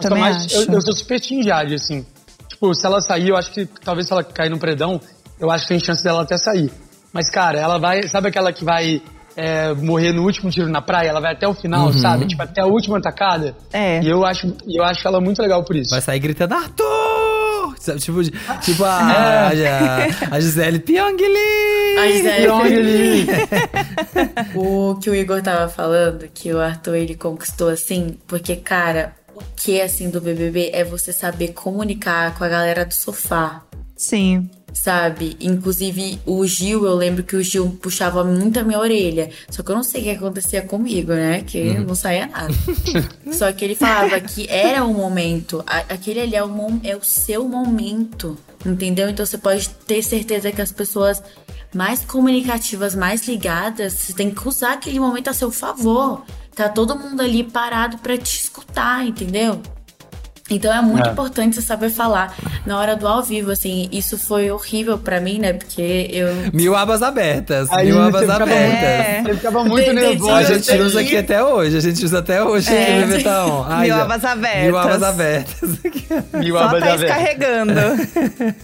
Também 0.00 0.20
mais- 0.20 0.44
acho. 0.46 0.56
Eu, 0.70 0.74
eu 0.74 0.82
sou 0.82 0.92
super 0.92 1.20
Team 1.20 1.42
Jade, 1.42 1.74
assim. 1.74 2.04
Tipo, 2.48 2.74
se 2.74 2.84
ela 2.84 3.00
sair, 3.00 3.28
eu 3.28 3.36
acho 3.36 3.52
que 3.52 3.64
talvez 3.66 4.06
se 4.06 4.12
ela 4.12 4.24
cair 4.24 4.50
no 4.50 4.58
predão, 4.58 5.00
eu 5.38 5.50
acho 5.50 5.64
que 5.64 5.68
tem 5.68 5.78
chance 5.78 6.02
dela 6.02 6.22
até 6.22 6.36
sair. 6.36 6.70
Mas, 7.14 7.30
cara, 7.30 7.58
ela 7.58 7.78
vai. 7.78 8.02
Sabe 8.08 8.28
aquela 8.28 8.52
que 8.52 8.64
vai 8.64 9.00
é, 9.36 9.72
morrer 9.74 10.12
no 10.12 10.22
último 10.24 10.50
tiro 10.50 10.68
na 10.68 10.82
praia? 10.82 11.08
Ela 11.08 11.20
vai 11.20 11.32
até 11.32 11.46
o 11.48 11.54
final, 11.54 11.86
Uhum. 11.86 11.92
sabe? 11.92 12.26
Tipo, 12.26 12.42
até 12.42 12.60
a 12.60 12.66
última 12.66 12.98
atacada. 12.98 13.54
É. 13.72 14.02
E 14.02 14.08
eu 14.10 14.26
acho, 14.26 14.52
eu 14.68 14.82
acho 14.84 15.06
ela 15.06 15.20
muito 15.20 15.40
legal 15.40 15.62
por 15.64 15.76
isso. 15.76 15.90
Vai 15.90 16.00
sair 16.00 16.18
gritando 16.18 16.54
Arthur! 16.54 17.74
Sabe, 17.78 17.98
Tipo, 18.00 18.22
tipo 18.62 18.84
a, 18.84 18.98
a, 19.48 19.48
a 20.36 20.40
Gisele 20.40 20.78
Pyongyi! 20.80 21.24
A 21.98 22.06
Gisele. 22.08 22.46
Pyongyi. 22.46 23.26
O 24.54 24.96
que 24.96 25.10
o 25.10 25.14
Igor 25.14 25.42
tava 25.42 25.68
falando, 25.68 26.26
que 26.32 26.52
o 26.52 26.60
Arthur 26.60 26.94
ele 26.96 27.14
conquistou 27.14 27.68
assim, 27.68 28.16
porque, 28.26 28.56
cara, 28.56 29.14
o 29.34 29.40
que 29.56 29.80
assim 29.80 30.08
do 30.10 30.20
BBB 30.20 30.70
é 30.72 30.82
você 30.84 31.12
saber 31.12 31.48
comunicar 31.52 32.34
com 32.36 32.44
a 32.44 32.48
galera 32.48 32.84
do 32.84 32.94
sofá, 32.94 33.62
Sim. 33.96 34.48
Sabe? 34.74 35.36
Inclusive 35.40 36.18
o 36.26 36.44
Gil, 36.46 36.84
eu 36.84 36.94
lembro 36.94 37.22
que 37.22 37.36
o 37.36 37.42
Gil 37.42 37.78
puxava 37.80 38.22
muito 38.24 38.58
a 38.58 38.62
minha 38.64 38.78
orelha. 38.78 39.30
Só 39.48 39.62
que 39.62 39.70
eu 39.70 39.76
não 39.76 39.82
sei 39.84 40.00
o 40.00 40.04
que 40.04 40.10
acontecia 40.10 40.60
comigo, 40.62 41.12
né? 41.12 41.42
Que 41.42 41.74
não 41.78 41.94
saía 41.94 42.26
nada. 42.26 42.52
Só 43.32 43.50
que 43.52 43.64
ele 43.64 43.74
falava 43.74 44.20
que 44.20 44.46
era 44.50 44.84
o 44.84 44.92
momento, 44.92 45.62
aquele 45.66 46.20
ali 46.20 46.36
é 46.36 46.42
o, 46.44 46.48
mom- 46.48 46.80
é 46.84 46.94
o 46.96 47.02
seu 47.02 47.48
momento, 47.48 48.36
entendeu? 48.66 49.08
Então 49.08 49.24
você 49.24 49.38
pode 49.38 49.68
ter 49.86 50.02
certeza 50.02 50.50
que 50.52 50.60
as 50.60 50.72
pessoas 50.72 51.22
mais 51.74 52.04
comunicativas, 52.04 52.94
mais 52.94 53.26
ligadas, 53.26 53.92
você 53.94 54.12
tem 54.12 54.30
que 54.30 54.46
usar 54.48 54.74
aquele 54.74 55.00
momento 55.00 55.28
a 55.28 55.32
seu 55.32 55.50
favor. 55.50 56.22
Tá 56.54 56.68
todo 56.68 56.96
mundo 56.96 57.20
ali 57.20 57.42
parado 57.42 57.98
pra 57.98 58.16
te 58.16 58.38
escutar, 58.38 59.04
entendeu? 59.04 59.60
Então 60.50 60.70
é 60.70 60.82
muito 60.82 61.08
É. 61.08 61.12
importante 61.12 61.56
você 61.56 61.62
saber 61.62 61.88
falar 61.88 62.36
na 62.66 62.78
hora 62.78 62.94
do 62.96 63.08
ao 63.08 63.22
vivo, 63.22 63.50
assim. 63.50 63.88
Isso 63.90 64.18
foi 64.18 64.50
horrível 64.50 64.98
pra 64.98 65.18
mim, 65.18 65.38
né? 65.38 65.54
Porque 65.54 66.06
eu 66.12 66.28
Mil 66.52 66.76
abas 66.76 67.02
abertas, 67.02 67.70
Aí 67.72 67.86
mil 67.86 67.94
você 67.96 68.08
abas 68.08 68.20
ficava, 68.20 68.42
abertas. 68.42 68.82
É. 68.82 69.22
Você 69.22 69.34
ficava 69.36 69.64
muito 69.64 69.92
nervosa. 69.94 70.34
A 70.36 70.42
Eu 70.42 70.58
gente 70.60 70.82
usa 70.82 71.00
aqui 71.00 71.16
até 71.16 71.42
hoje, 71.42 71.76
a 71.78 71.80
gente 71.80 72.04
usa 72.04 72.18
até 72.18 72.44
hoje 72.44 72.68
aqui 72.68 72.76
É. 72.90 73.00
no 73.00 73.06
Bebetão. 73.06 73.64
Ai, 73.66 73.80
Mil 73.88 73.96
já- 73.96 74.02
abas 74.02 74.24
abertas. 74.24 74.64
Mil 74.66 74.78
abas 74.78 75.02
abertas. 75.02 75.70
Mil 76.34 76.54
Só 76.58 76.62
abas 76.62 76.80
Thaís 76.80 76.94
abertas. 76.94 77.16
carregando. 77.16 77.74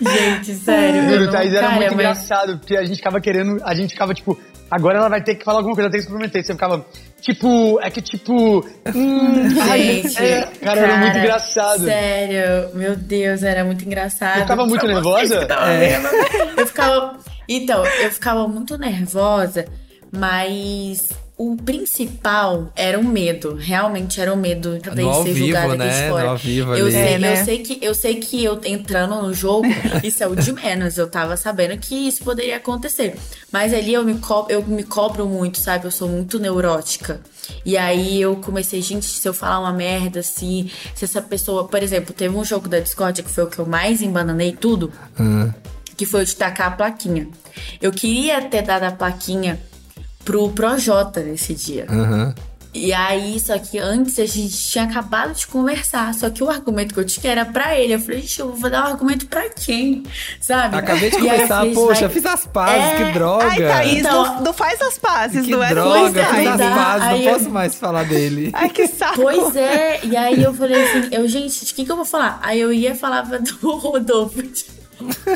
Gente, 0.00 0.54
sério. 0.54 1.02
Juro, 1.02 1.14
eu 1.14 1.24
não- 1.26 1.32
Thaís, 1.32 1.52
era 1.52 1.60
cara, 1.62 1.74
muito 1.76 1.86
mas- 1.96 2.00
engraçado, 2.04 2.58
porque 2.58 2.76
a 2.76 2.84
gente 2.84 2.96
ficava 2.96 3.20
querendo, 3.20 3.60
a 3.64 3.74
gente 3.74 3.90
ficava 3.90 4.14
tipo, 4.14 4.38
agora 4.70 4.98
ela 4.98 5.08
vai 5.08 5.22
ter 5.22 5.34
que 5.34 5.44
falar 5.44 5.58
alguma 5.58 5.74
coisa, 5.74 5.86
ela 5.86 5.90
tem 5.92 5.98
que 6.00 6.06
se 6.06 6.08
comprometer. 6.12 6.44
Você 6.44 6.52
ficava, 6.52 6.84
tipo, 7.20 7.80
é 7.80 7.90
que 7.90 8.02
tipo. 8.02 8.66
Hum, 8.94 9.50
Gente, 9.76 10.18
é, 10.22 10.42
cara, 10.62 10.80
era 10.80 10.96
muito 10.96 11.18
engraçado. 11.18 11.84
Sério, 11.84 12.70
meu 12.74 12.96
Deus, 12.96 13.42
era 13.42 13.64
muito 13.64 13.84
engraçado. 13.84 14.34
Você 14.34 14.40
ficava 14.40 14.66
muito 14.66 14.86
nervosa? 14.86 15.42
estavam 15.42 15.78
vendo. 15.78 16.08
Eu 16.56 16.66
ficava. 16.66 17.18
Então, 17.48 17.84
eu 17.84 18.10
ficava 18.12 18.48
muito 18.48 18.78
nervosa, 18.78 19.64
mas 20.12 21.10
o 21.42 21.56
principal 21.56 22.70
era 22.76 22.98
o 22.98 23.02
medo. 23.04 23.54
Realmente 23.54 24.20
era 24.20 24.30
o 24.32 24.36
medo 24.36 24.78
de 24.78 24.90
No 24.90 25.14
ser 25.24 25.32
vivo, 25.32 25.46
julgada 25.46 25.74
né? 25.76 26.02
de 26.04 26.08
fora. 26.10 26.24
No 26.24 26.30
ao 26.32 26.36
vivo 26.36 26.74
eu 26.74 26.84
ali. 26.86 26.92
sei, 26.92 27.14
É, 27.14 27.18
né? 27.18 27.40
eu 27.40 27.44
sei 27.44 27.58
que 27.58 27.78
eu 27.80 27.94
sei 27.94 28.14
que 28.16 28.44
eu 28.44 28.60
entrando 28.64 29.22
no 29.22 29.32
jogo, 29.32 29.66
isso 30.04 30.22
é 30.22 30.26
o 30.28 30.36
de 30.36 30.52
menos. 30.52 30.98
Eu 30.98 31.08
tava 31.08 31.36
sabendo 31.38 31.78
que 31.78 31.94
isso 31.94 32.22
poderia 32.22 32.58
acontecer. 32.58 33.16
Mas 33.50 33.72
ali 33.72 33.94
eu 33.94 34.04
me, 34.04 34.14
co 34.18 34.46
eu 34.50 34.62
me 34.66 34.82
cobro 34.84 35.26
muito, 35.26 35.58
sabe? 35.58 35.86
Eu 35.86 35.90
sou 35.90 36.08
muito 36.08 36.38
neurótica. 36.38 37.20
E 37.64 37.76
aí 37.76 38.20
eu 38.20 38.36
comecei, 38.36 38.82
gente, 38.82 39.06
se 39.06 39.26
eu 39.26 39.32
falar 39.32 39.60
uma 39.60 39.72
merda, 39.72 40.22
se, 40.22 40.70
se 40.94 41.04
essa 41.06 41.22
pessoa. 41.22 41.66
Por 41.66 41.82
exemplo, 41.82 42.12
teve 42.14 42.36
um 42.36 42.44
jogo 42.44 42.68
da 42.68 42.80
Discord 42.80 43.22
que 43.22 43.30
foi 43.30 43.44
o 43.44 43.46
que 43.46 43.58
eu 43.58 43.66
mais 43.66 44.02
embananei 44.02 44.52
tudo 44.52 44.92
Hum. 45.18 45.50
que 45.96 46.04
foi 46.04 46.22
o 46.22 46.26
de 46.26 46.36
tacar 46.36 46.68
a 46.68 46.70
plaquinha. 46.72 47.26
Eu 47.80 47.90
queria 47.92 48.40
ter 48.42 48.62
dado 48.62 48.84
a 48.84 48.90
plaquinha 48.92 49.58
pro 50.24 50.48
Projota 50.50 51.20
nesse 51.20 51.54
dia. 51.54 51.86
Aham. 51.88 52.34
E 52.72 52.92
aí, 52.92 53.40
só 53.40 53.58
que 53.58 53.80
antes 53.80 54.16
a 54.20 54.26
gente 54.26 54.56
tinha 54.56 54.84
acabado 54.84 55.34
de 55.34 55.44
conversar. 55.44 56.14
Só 56.14 56.30
que 56.30 56.40
o 56.44 56.48
argumento 56.48 56.94
que 56.94 57.00
eu 57.00 57.04
tinha 57.04 57.32
era 57.32 57.44
pra 57.44 57.76
ele. 57.76 57.94
Eu 57.94 57.98
falei, 57.98 58.20
gente, 58.20 58.38
eu 58.38 58.52
vou 58.54 58.70
dar 58.70 58.84
um 58.84 58.92
argumento 58.92 59.26
pra 59.26 59.48
quem? 59.50 60.04
Sabe? 60.40 60.76
Acabei 60.76 61.10
de 61.10 61.16
falei, 61.48 61.74
poxa, 61.74 62.02
vai- 62.02 62.10
fiz 62.10 62.24
as 62.26 62.46
pazes, 62.46 63.00
É. 63.00 63.04
que 63.06 63.12
droga. 63.12 63.44
Ai, 63.50 63.58
Thaís, 63.58 63.98
Então- 63.98 64.24
não, 64.36 64.40
não 64.42 64.52
faz 64.52 64.80
as 64.82 64.96
pazes, 64.98 65.44
que 65.46 65.50
não 65.50 65.64
é? 65.64 65.70
droga, 65.70 65.98
Pois 65.98 66.16
é, 66.16 66.24
fiz 66.26 66.46
as 66.46 66.58
dá. 66.58 66.70
pazes, 66.76 67.08
Aí 67.08 67.18
não 67.24 67.26
eu- 67.32 67.38
posso 67.38 67.50
mais 67.50 67.74
falar 67.74 68.04
dele. 68.04 68.50
Ai, 68.52 68.68
que 68.68 68.86
saco. 68.86 69.20
Pois 69.20 69.56
é, 69.56 70.00
e 70.04 70.16
aí 70.16 70.40
eu 70.40 70.54
falei 70.54 70.80
assim, 70.80 71.08
eu, 71.10 71.26
gente, 71.26 71.64
de 71.66 71.74
quem 71.74 71.84
que 71.84 71.90
eu 71.90 71.96
vou 71.96 72.04
falar? 72.04 72.38
Aí 72.40 72.60
eu 72.60 72.72
ia 72.72 72.92
e 72.92 72.96
falava 72.96 73.36
do 73.42 73.76
Rodolfo. 73.78 74.40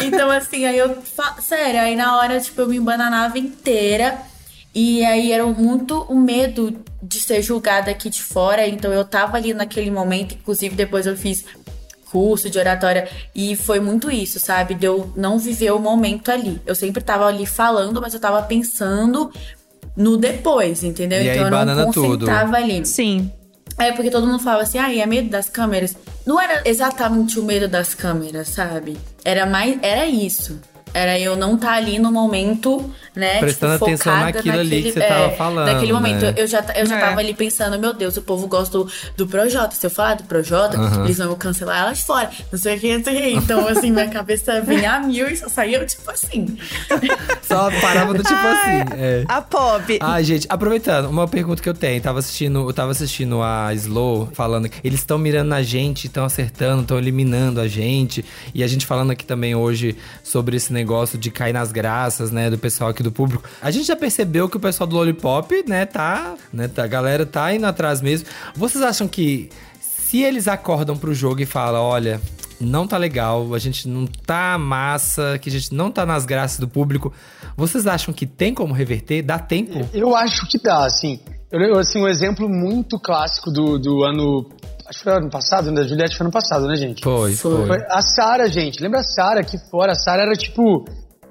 Então, 0.03 0.31
assim, 0.31 0.67
aí 0.67 0.79
eu. 0.79 0.99
Sério, 1.43 1.81
aí 1.81 1.97
na 1.97 2.17
hora, 2.17 2.39
tipo, 2.41 2.61
eu 2.61 2.69
me 2.69 2.77
embananava 2.77 3.39
inteira. 3.41 4.19
E 4.75 5.05
aí 5.05 5.33
era 5.33 5.47
muito 5.47 6.03
o 6.09 6.17
medo 6.17 6.77
de 7.03 7.21
ser 7.21 7.41
julgada 7.43 7.91
aqui 7.91 8.11
de 8.11 8.23
fora. 8.23 8.67
Então 8.67 8.93
eu 8.93 9.05
tava 9.05 9.37
ali 9.37 9.55
naquele 9.55 9.91
momento, 9.91 10.35
inclusive 10.35 10.75
depois 10.75 11.07
eu 11.07 11.17
fiz 11.17 11.45
curso 12.11 12.49
de 12.49 12.59
oratória 12.59 13.09
e 13.35 13.57
foi 13.57 13.81
muito 13.81 14.11
isso, 14.11 14.39
sabe? 14.39 14.75
De 14.75 14.87
eu 14.87 15.13
não 15.17 15.39
viver 15.39 15.73
o 15.73 15.79
momento 15.79 16.31
ali. 16.31 16.61
Eu 16.65 16.75
sempre 16.75 17.03
tava 17.03 17.27
ali 17.27 17.45
falando, 17.45 18.01
mas 18.01 18.15
eu 18.15 18.21
tava 18.21 18.41
pensando 18.43 19.33
no 19.97 20.17
depois, 20.17 20.83
entendeu? 20.83 21.23
E 21.23 21.29
aí 21.29 21.37
então 21.37 21.47
eu 21.47 21.51
banana 21.51 21.85
não 21.85 21.93
tudo. 21.93 22.25
concentrava 22.27 22.57
ali. 22.57 22.87
Sim. 22.87 23.31
É 23.77 23.91
porque 23.91 24.11
todo 24.11 24.27
mundo 24.27 24.39
falava 24.39 24.63
assim, 24.63 24.79
ah, 24.79 24.95
é 24.95 25.05
medo 25.07 25.29
das 25.29 25.49
câmeras. 25.49 25.97
Não 26.25 26.41
era 26.41 26.63
exatamente 26.65 27.39
o 27.41 27.43
medo 27.43 27.67
das 27.69 27.95
câmeras, 27.95 28.49
sabe? 28.49 28.97
Era 29.25 29.45
mais. 29.47 29.77
Era 29.83 30.07
isso. 30.07 30.61
Era 30.95 31.19
eu 31.19 31.35
não 31.37 31.57
estar 31.57 31.73
ali 31.73 31.99
no 31.99 32.13
momento, 32.13 32.89
né? 33.17 33.41
Prestando 33.41 33.73
tipo, 33.75 33.85
atenção 33.87 34.17
naquilo 34.17 34.61
ali 34.61 34.83
que 34.85 34.93
você 34.93 35.01
é, 35.01 35.09
tava 35.09 35.31
falando, 35.33 35.67
Naquele 35.73 35.93
momento. 35.93 36.23
né? 36.23 36.35
Eu 36.37 36.47
já, 36.47 36.65
eu 36.77 36.87
já 36.87 36.97
É. 36.97 37.01
tava 37.01 37.19
ali 37.21 37.35
pensando, 37.35 37.77
meu 37.79 37.93
Deus, 37.93 38.17
o 38.17 38.23
povo 38.23 38.47
gosta 38.47 38.79
do, 38.79 38.89
do 39.17 39.27
Projota. 39.27 39.75
Se 39.75 39.85
eu 39.85 39.91
falar 39.91 40.15
do 40.15 40.23
Projota, 40.25 40.79
Aham. 40.79 41.05
eles 41.05 41.19
vão 41.19 41.31
me 41.31 41.37
cancelar 41.37 41.81
elas 41.81 42.01
fora. 42.01 42.31
Não 42.53 42.59
sei 42.59 42.77
o 42.77 42.81
que, 42.81 42.97
não 42.97 43.05
sei 43.05 43.17
o 43.17 43.23
que. 43.23 43.31
Então, 43.31 43.67
assim, 43.67 43.91
minha 43.91 44.09
cabeça 44.09 44.61
vinha 44.61 44.93
a 44.95 45.01
mil 45.01 45.29
e 45.29 45.37
só 45.37 45.49
saía, 45.49 45.85
tipo 45.85 46.09
assim. 46.11 46.57
Só 47.43 47.71
parava 47.81 48.15
do 48.15 48.23
tipo 48.23 48.35
Ai, 48.35 48.81
assim. 48.83 48.93
É. 48.97 49.25
A 49.29 49.43
pop. 49.43 49.99
Ah, 50.01 50.23
gente, 50.23 50.47
aproveitando, 50.49 51.07
uma 51.11 51.27
pergunta 51.29 51.63
que 51.63 51.69
eu 51.69 51.75
tenho. 51.75 52.01
Tava 52.01 52.19
assistindo, 52.21 52.69
eu 52.69 52.73
tava 52.73 52.93
assistindo 52.93 53.43
a 53.43 53.73
Slow 53.75 54.29
falando 54.33 54.69
que 54.69 54.79
eles 54.83 55.01
estão 55.01 55.19
mirando 55.19 55.49
na 55.49 55.63
gente, 55.63 56.07
estão 56.07 56.25
acertando, 56.25 56.83
estão 56.83 56.99
eliminando 56.99 57.61
a 57.61 57.69
gente. 57.69 58.25
E 58.55 58.63
a 58.63 58.67
gente 58.67 58.87
falando 58.87 59.11
aqui 59.11 59.25
também 59.25 59.55
hoje 59.55 59.97
sobre 60.23 60.57
esse 60.57 60.73
negócio 60.85 61.19
de 61.19 61.31
cair 61.31 61.55
nas 61.55 61.73
graças, 61.73 62.31
né, 62.31 62.51
do 62.51 62.59
pessoal 62.59 62.91
aqui 62.91 63.03
do 63.03 63.11
público. 63.11 63.43
A 63.63 63.71
gente 63.71 63.87
já 63.87 63.97
percebeu 63.97 64.49
que 64.49 64.59
o 64.59 64.61
pessoal 64.61 64.87
do 64.87 64.95
Lollipop, 64.95 65.65
né, 65.67 65.87
tá, 65.87 66.35
né, 66.53 66.69
tá, 66.69 66.85
a 66.85 66.87
galera 66.87 67.25
tá 67.25 67.53
indo 67.55 67.65
atrás 67.67 68.03
mesmo. 68.03 68.29
Vocês 68.55 68.85
acham 68.85 69.09
que 69.09 69.49
se 69.81 70.23
eles 70.23 70.47
acordam 70.47 70.97
pro 70.97 71.15
jogo 71.15 71.41
e 71.41 71.47
falam, 71.47 71.83
olha, 71.83 72.21
não 72.61 72.87
tá 72.87 72.99
legal, 72.99 73.55
a 73.55 73.59
gente 73.59 73.89
não 73.89 74.07
tá 74.07 74.59
massa, 74.59 75.39
que 75.41 75.49
a 75.49 75.53
gente 75.53 75.75
não 75.75 75.91
tá 75.91 76.05
nas 76.05 76.27
graças 76.27 76.59
do 76.59 76.69
público, 76.69 77.13
vocês 77.57 77.87
acham 77.87 78.13
que 78.13 78.27
tem 78.27 78.55
como 78.55 78.75
reverter? 78.75 79.23
Dá 79.23 79.39
tempo? 79.39 79.89
Eu 79.93 80.15
acho 80.15 80.47
que 80.49 80.63
dá, 80.63 80.85
assim. 80.85 81.19
Eu, 81.57 81.79
assim, 81.79 82.03
um 82.03 82.09
exemplo 82.09 82.49
muito 82.49 82.99
clássico 82.99 83.51
do, 83.51 83.79
do 83.79 84.05
ano. 84.05 84.49
Acho 84.89 84.99
que 84.99 85.05
foi 85.05 85.13
ano 85.13 85.31
passado, 85.31 85.71
né? 85.71 85.83
Da 85.83 85.87
Juliette 85.87 86.17
foi 86.17 86.27
ano 86.27 86.33
passado, 86.33 86.67
né, 86.67 86.77
gente? 86.77 87.03
Foi, 87.03 87.35
foi. 87.35 87.67
Foi 87.67 87.79
a 87.89 88.03
Sara, 88.03 88.49
gente. 88.49 88.83
Lembra 88.83 89.01
a 89.01 89.05
Sara 89.05 89.41
aqui 89.41 89.57
fora? 89.71 89.93
A 89.93 89.95
Sara 89.95 90.23
era 90.23 90.35
tipo. 90.35 90.85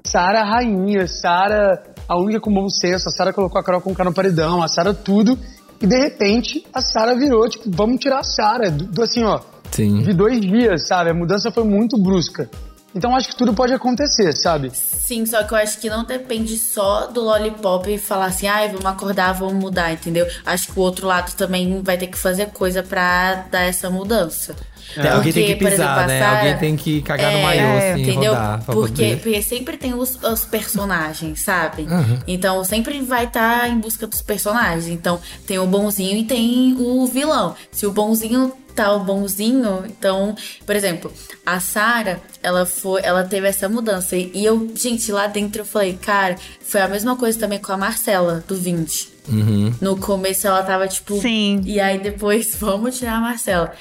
Sara 0.06 0.44
rainha, 0.44 1.06
Sara 1.06 1.94
a 2.08 2.16
única 2.18 2.40
com 2.40 2.52
bom 2.52 2.68
senso, 2.68 3.08
a 3.08 3.12
Sara 3.12 3.32
colocou 3.32 3.58
a 3.58 3.64
Carol 3.64 3.80
com 3.80 3.92
o 3.92 3.94
cara 3.94 4.10
no 4.10 4.14
paredão, 4.14 4.62
a 4.62 4.68
Sara 4.68 4.92
tudo. 4.92 5.38
E 5.80 5.86
de 5.86 5.96
repente 5.96 6.64
a 6.72 6.80
Sara 6.80 7.14
virou, 7.14 7.48
tipo, 7.48 7.64
vamos 7.70 7.98
tirar 7.98 8.20
a 8.20 8.24
Sara. 8.24 8.70
Do, 8.70 9.02
assim, 9.02 9.22
ó. 9.24 9.40
Sim. 9.70 10.02
De 10.02 10.12
dois 10.12 10.40
dias, 10.40 10.86
sabe? 10.86 11.10
A 11.10 11.14
mudança 11.14 11.50
foi 11.50 11.64
muito 11.64 12.00
brusca. 12.00 12.48
Então 12.94 13.14
acho 13.16 13.28
que 13.28 13.36
tudo 13.36 13.52
pode 13.52 13.72
acontecer, 13.72 14.32
sabe? 14.36 14.70
Sim, 14.72 15.26
só 15.26 15.42
que 15.42 15.52
eu 15.52 15.58
acho 15.58 15.78
que 15.78 15.90
não 15.90 16.04
depende 16.04 16.56
só 16.56 17.08
do 17.08 17.20
Lollipop 17.20 17.92
e 17.92 17.98
falar 17.98 18.26
assim, 18.26 18.46
ai, 18.46 18.68
vamos 18.68 18.86
acordar, 18.86 19.32
vamos 19.32 19.54
mudar, 19.54 19.92
entendeu? 19.92 20.26
Acho 20.46 20.72
que 20.72 20.78
o 20.78 20.82
outro 20.82 21.06
lado 21.06 21.34
também 21.34 21.82
vai 21.82 21.98
ter 21.98 22.06
que 22.06 22.16
fazer 22.16 22.46
coisa 22.46 22.82
pra 22.82 23.46
dar 23.50 23.62
essa 23.62 23.90
mudança. 23.90 24.54
É. 24.96 25.08
Alguém 25.08 25.32
tem 25.32 25.46
que 25.46 25.56
pisar, 25.56 26.06
né? 26.06 26.18
Sarah, 26.18 26.38
Alguém 26.38 26.58
tem 26.58 26.76
que 26.76 27.02
cagar 27.02 27.32
no 27.32 27.42
maiô, 27.42 27.60
é, 27.60 27.92
assim, 27.92 28.02
entendeu? 28.02 28.32
rodar. 28.32 28.64
Porque, 28.64 29.16
porque 29.22 29.42
sempre 29.42 29.76
tem 29.76 29.94
os, 29.94 30.22
os 30.22 30.44
personagens, 30.44 31.40
sabe? 31.40 31.82
Uhum. 31.82 32.18
Então 32.26 32.62
sempre 32.64 33.00
vai 33.00 33.24
estar 33.24 33.60
tá 33.60 33.68
em 33.68 33.78
busca 33.78 34.06
dos 34.06 34.22
personagens. 34.22 34.88
Então 34.88 35.20
tem 35.46 35.58
o 35.58 35.66
bonzinho 35.66 36.18
e 36.18 36.24
tem 36.24 36.76
o 36.78 37.06
vilão. 37.06 37.54
Se 37.70 37.86
o 37.86 37.92
bonzinho 37.92 38.52
tá 38.74 38.92
o 38.92 39.00
bonzinho, 39.00 39.84
então, 39.86 40.34
por 40.66 40.74
exemplo, 40.74 41.12
a 41.46 41.60
Sara, 41.60 42.20
ela 42.42 42.66
foi, 42.66 43.00
ela 43.04 43.24
teve 43.24 43.46
essa 43.46 43.68
mudança 43.68 44.16
e 44.16 44.44
eu, 44.44 44.70
gente, 44.74 45.10
lá 45.12 45.26
dentro 45.26 45.62
eu 45.62 45.64
falei, 45.64 45.94
cara, 45.94 46.36
foi 46.60 46.80
a 46.80 46.88
mesma 46.88 47.16
coisa 47.16 47.38
também 47.38 47.58
com 47.58 47.72
a 47.72 47.76
Marcela 47.76 48.44
do 48.46 48.56
20. 48.56 49.14
Uhum. 49.28 49.72
No 49.80 49.96
começo 49.96 50.46
ela 50.46 50.62
tava 50.62 50.86
tipo, 50.86 51.18
Sim. 51.20 51.62
E 51.64 51.80
aí 51.80 51.98
depois 51.98 52.56
vamos 52.60 52.98
tirar 52.98 53.16
a 53.16 53.20
Marcela. 53.20 53.72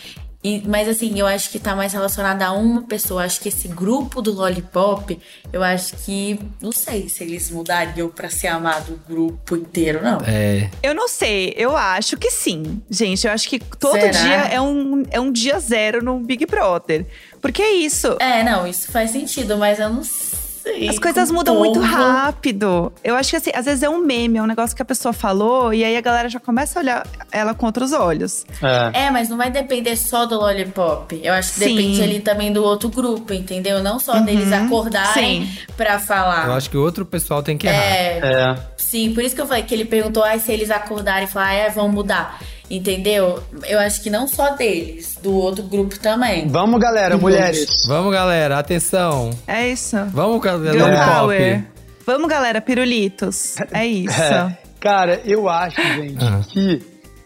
E, 0.43 0.61
mas 0.67 0.89
assim, 0.89 1.17
eu 1.17 1.25
acho 1.25 1.49
que 1.49 1.57
tá 1.57 1.73
mais 1.75 1.93
relacionada 1.93 2.45
a 2.45 2.51
uma 2.51 2.81
pessoa. 2.83 3.23
Acho 3.23 3.39
que 3.39 3.47
esse 3.47 3.67
grupo 3.69 4.21
do 4.21 4.33
Lollipop, 4.33 5.17
eu 5.53 5.63
acho 5.63 5.95
que. 5.97 6.39
Não 6.61 6.71
sei 6.71 7.07
se 7.07 7.23
eles 7.23 7.49
mudariam 7.49 8.09
pra 8.09 8.29
ser 8.29 8.47
amado 8.47 8.93
o 8.93 9.13
grupo 9.13 9.55
inteiro, 9.55 10.03
não. 10.03 10.17
É. 10.25 10.69
Eu 10.81 10.93
não 10.93 11.07
sei, 11.07 11.53
eu 11.55 11.77
acho 11.77 12.17
que 12.17 12.29
sim. 12.29 12.81
Gente, 12.89 13.25
eu 13.25 13.31
acho 13.31 13.47
que 13.47 13.57
todo 13.59 13.93
Será? 13.93 14.11
dia 14.11 14.37
é 14.53 14.59
um, 14.59 15.03
é 15.09 15.19
um 15.19 15.31
dia 15.31 15.57
zero 15.59 16.03
no 16.03 16.19
Big 16.19 16.45
Brother. 16.45 17.05
Porque 17.41 17.61
é 17.61 17.71
isso. 17.71 18.17
É, 18.19 18.43
não, 18.43 18.67
isso 18.67 18.91
faz 18.91 19.11
sentido, 19.11 19.57
mas 19.57 19.79
eu 19.79 19.89
não 19.89 20.03
sei. 20.03 20.42
As 20.89 20.99
coisas 20.99 21.29
mudam 21.31 21.55
muito 21.57 21.79
rápido. 21.79 22.91
Eu 23.03 23.15
acho 23.15 23.31
que 23.31 23.35
assim, 23.35 23.51
às 23.53 23.65
vezes 23.65 23.83
é 23.83 23.89
um 23.89 23.99
meme, 23.99 24.37
é 24.37 24.41
um 24.41 24.45
negócio 24.47 24.75
que 24.75 24.81
a 24.81 24.85
pessoa 24.85 25.13
falou, 25.13 25.73
e 25.73 25.83
aí 25.83 25.95
a 25.97 26.01
galera 26.01 26.29
já 26.29 26.39
começa 26.39 26.79
a 26.79 26.81
olhar 26.81 27.07
ela 27.31 27.53
com 27.53 27.65
outros 27.65 27.91
olhos. 27.93 28.45
É. 28.93 29.05
É, 29.05 29.11
mas 29.11 29.29
não 29.29 29.37
vai 29.37 29.49
depender 29.51 29.95
só 29.95 30.25
do 30.25 30.35
Lollipop. 30.39 31.19
Eu 31.23 31.33
acho 31.33 31.53
que 31.53 31.59
Sim. 31.59 31.75
depende 31.75 32.01
ali 32.01 32.19
também 32.19 32.51
do 32.53 32.63
outro 32.63 32.89
grupo, 32.89 33.33
entendeu? 33.33 33.81
Não 33.83 33.99
só 33.99 34.19
deles 34.19 34.51
acordarem 34.51 35.45
Sim. 35.45 35.57
pra 35.75 35.99
falar. 35.99 36.47
Eu 36.47 36.53
acho 36.53 36.69
que 36.69 36.77
o 36.77 36.81
outro 36.83 37.05
pessoal 37.05 37.41
tem 37.43 37.57
que 37.57 37.67
errar. 37.67 37.83
É, 37.83 38.19
É. 38.23 38.55
sim, 38.77 39.13
por 39.13 39.23
isso 39.23 39.35
que 39.35 39.41
eu 39.41 39.47
falei 39.47 39.63
que 39.63 39.73
ele 39.73 39.85
perguntou 39.85 40.23
ah, 40.23 40.37
se 40.37 40.51
eles 40.51 40.69
acordarem 40.71 41.25
e 41.27 41.27
falar, 41.31 41.47
ah, 41.47 41.53
é, 41.53 41.69
vão 41.69 41.89
mudar. 41.89 42.39
Entendeu? 42.75 43.41
Eu 43.67 43.79
acho 43.79 44.01
que 44.01 44.09
não 44.09 44.27
só 44.27 44.55
deles, 44.55 45.15
do 45.21 45.31
outro 45.35 45.63
grupo 45.63 45.99
também. 45.99 46.47
Vamos, 46.47 46.79
galera, 46.81 47.17
mulheres. 47.17 47.85
Vamos, 47.85 48.11
galera, 48.11 48.57
atenção. 48.57 49.29
É 49.47 49.69
isso. 49.69 49.95
Vamos, 50.11 50.41
galera, 50.41 50.75
Lollipop. 50.77 51.09
Power. 51.19 51.65
Vamos, 52.05 52.27
galera, 52.29 52.59
pirulitos. 52.61 53.55
É 53.71 53.85
isso. 53.87 54.19
É. 54.19 54.57
Cara, 54.79 55.21
eu 55.23 55.47
acho, 55.47 55.79
gente, 55.81 56.25
Ah. 56.25 56.41
que 56.49 56.81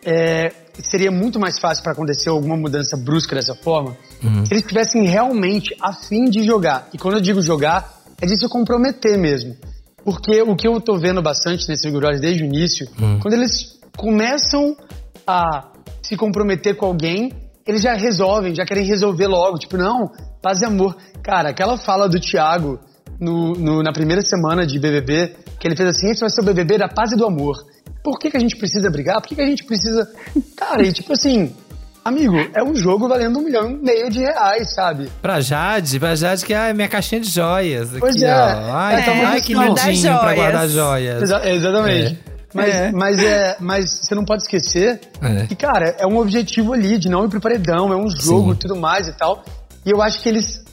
é, 0.06 0.52
seria 0.84 1.10
muito 1.12 1.40
mais 1.40 1.58
fácil 1.58 1.82
pra 1.82 1.94
acontecer 1.94 2.28
alguma 2.30 2.58
mudança 2.58 2.98
brusca 2.98 3.34
dessa 3.36 3.56
forma 3.56 3.96
se 4.20 4.52
eles 4.54 4.64
estivessem 4.64 5.06
realmente 5.08 5.74
a 5.82 5.94
fim 5.94 6.26
de 6.26 6.44
jogar. 6.46 6.90
E 6.94 6.98
quando 6.98 7.16
eu 7.16 7.22
digo 7.22 7.42
jogar, 7.42 8.02
é 8.22 8.26
de 8.26 8.38
se 8.38 8.50
comprometer 8.50 9.18
mesmo. 9.18 9.56
Porque 10.04 10.42
o 10.42 10.56
que 10.56 10.68
eu 10.68 10.80
tô 10.82 10.98
vendo 10.98 11.22
bastante 11.22 11.68
nesse 11.70 11.90
Big 11.90 12.20
desde 12.20 12.44
o 12.44 12.46
início, 12.46 12.88
quando 13.22 13.34
eles 13.34 13.78
começam 13.96 14.76
a 15.28 15.72
se 16.02 16.16
comprometer 16.16 16.76
com 16.76 16.86
alguém, 16.86 17.32
eles 17.68 17.82
já 17.82 17.94
resolvem, 17.94 18.56
já 18.56 18.66
querem 18.66 18.86
resolver 18.86 19.28
logo. 19.28 19.58
Tipo, 19.58 19.76
não, 19.78 20.10
paz 20.42 20.62
e 20.62 20.66
amor. 20.66 20.96
Cara, 21.22 21.50
aquela 21.50 21.78
fala 21.78 22.08
do 22.08 22.20
Thiago 22.20 22.80
no, 23.20 23.54
no- 23.54 23.84
na 23.84 23.92
primeira 23.92 24.22
semana 24.22 24.66
de 24.66 24.80
BBB, 24.80 25.36
que 25.60 25.68
ele 25.68 25.76
fez 25.76 25.90
assim: 25.90 26.10
esse 26.10 26.22
vai 26.22 26.30
ser 26.30 26.42
o 26.42 26.46
BBB 26.46 26.78
da 26.78 26.88
paz 26.88 27.12
e 27.12 27.16
do 27.18 27.26
amor. 27.26 27.56
Por 28.04 28.18
que, 28.20 28.32
que 28.32 28.38
a 28.38 28.40
gente 28.40 28.56
precisa 28.56 28.90
brigar? 28.90 29.20
Por 29.22 29.28
que, 29.28 29.36
que 29.36 29.42
a 29.42 29.46
gente 29.48 29.66
precisa. 29.66 30.08
Cara, 30.56 30.82
e 30.82 30.94
tipo 30.94 31.12
assim, 31.12 31.54
amigo, 32.06 32.36
é 32.56 32.64
um 32.64 32.74
jogo 32.74 33.06
valendo 33.10 33.38
um 33.40 33.42
milhão 33.44 33.70
e 33.70 33.76
meio 33.76 34.10
de 34.10 34.20
reais, 34.20 34.74
sabe? 34.74 35.10
Pra 35.22 35.42
Jade, 35.42 36.00
pra 36.00 36.16
Jade 36.16 36.46
que 36.46 36.54
é 36.54 36.74
minha 36.74 36.88
caixinha 36.88 37.20
de 37.20 37.30
joias. 37.30 37.90
Aqui, 37.90 38.00
Pois 38.00 38.22
é. 38.22 38.34
ó. 38.34 38.74
Ai, 38.78 38.96
É, 38.96 39.00
então, 39.02 39.14
ai, 39.28 39.42
que 39.42 39.54
lindinho 39.54 40.20
pra 40.20 40.34
guardar 40.36 40.70
joias. 40.70 41.22
Exa- 41.24 41.50
exatamente. 41.50 42.18
Mas, 42.58 42.74
É. 42.76 42.92
Mas, 42.92 43.20
é, 43.20 43.56
mas 43.60 43.90
você 44.02 44.14
não 44.16 44.26
pode 44.26 44.42
esquecer 44.44 45.00
É. 45.22 45.46
que, 45.48 45.56
cara, 45.56 45.96
é 46.00 46.06
um 46.06 46.18
objetivo 46.18 46.74
ali 46.74 46.98
de 46.98 47.08
não 47.10 47.24
ir 47.26 47.30
pro 47.30 47.40
paredão, 47.40 47.92
é 47.94 47.96
um 47.96 48.10
jogo 48.10 48.54
e 48.54 48.56
tudo 48.56 48.76
mais 48.76 49.08
e 49.08 49.14
tal. 49.14 49.44
E 49.86 49.90
eu 49.92 50.02
acho 50.02 50.22
que 50.22 50.28
eles 50.28 50.64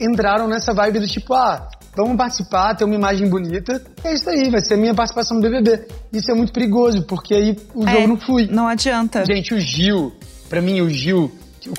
entraram 0.00 0.46
nessa 0.48 0.72
vibe 0.72 1.00
do 1.00 1.06
tipo, 1.06 1.32
ah, 1.34 1.68
vamos 1.96 2.16
participar, 2.16 2.74
ter 2.74 2.84
uma 2.84 2.94
imagem 2.94 3.28
bonita. 3.28 3.82
É 4.04 4.14
isso 4.14 4.28
aí, 4.28 4.50
vai 4.50 4.60
ser 4.60 4.74
a 4.74 4.76
minha 4.76 4.94
participação 4.94 5.36
no 5.38 5.42
BBB. 5.42 5.86
Isso 6.12 6.30
é 6.30 6.34
muito 6.34 6.52
perigoso, 6.52 7.02
porque 7.04 7.34
aí 7.34 7.56
o 7.74 7.86
É, 7.88 7.92
jogo 7.92 8.06
não 8.08 8.16
flui. 8.20 8.48
Não 8.50 8.68
adianta. 8.68 9.24
Gente, 9.24 9.54
o 9.54 9.60
Gil, 9.60 10.12
pra 10.48 10.60
mim, 10.60 10.80
o 10.80 10.88
Gil, 10.90 11.30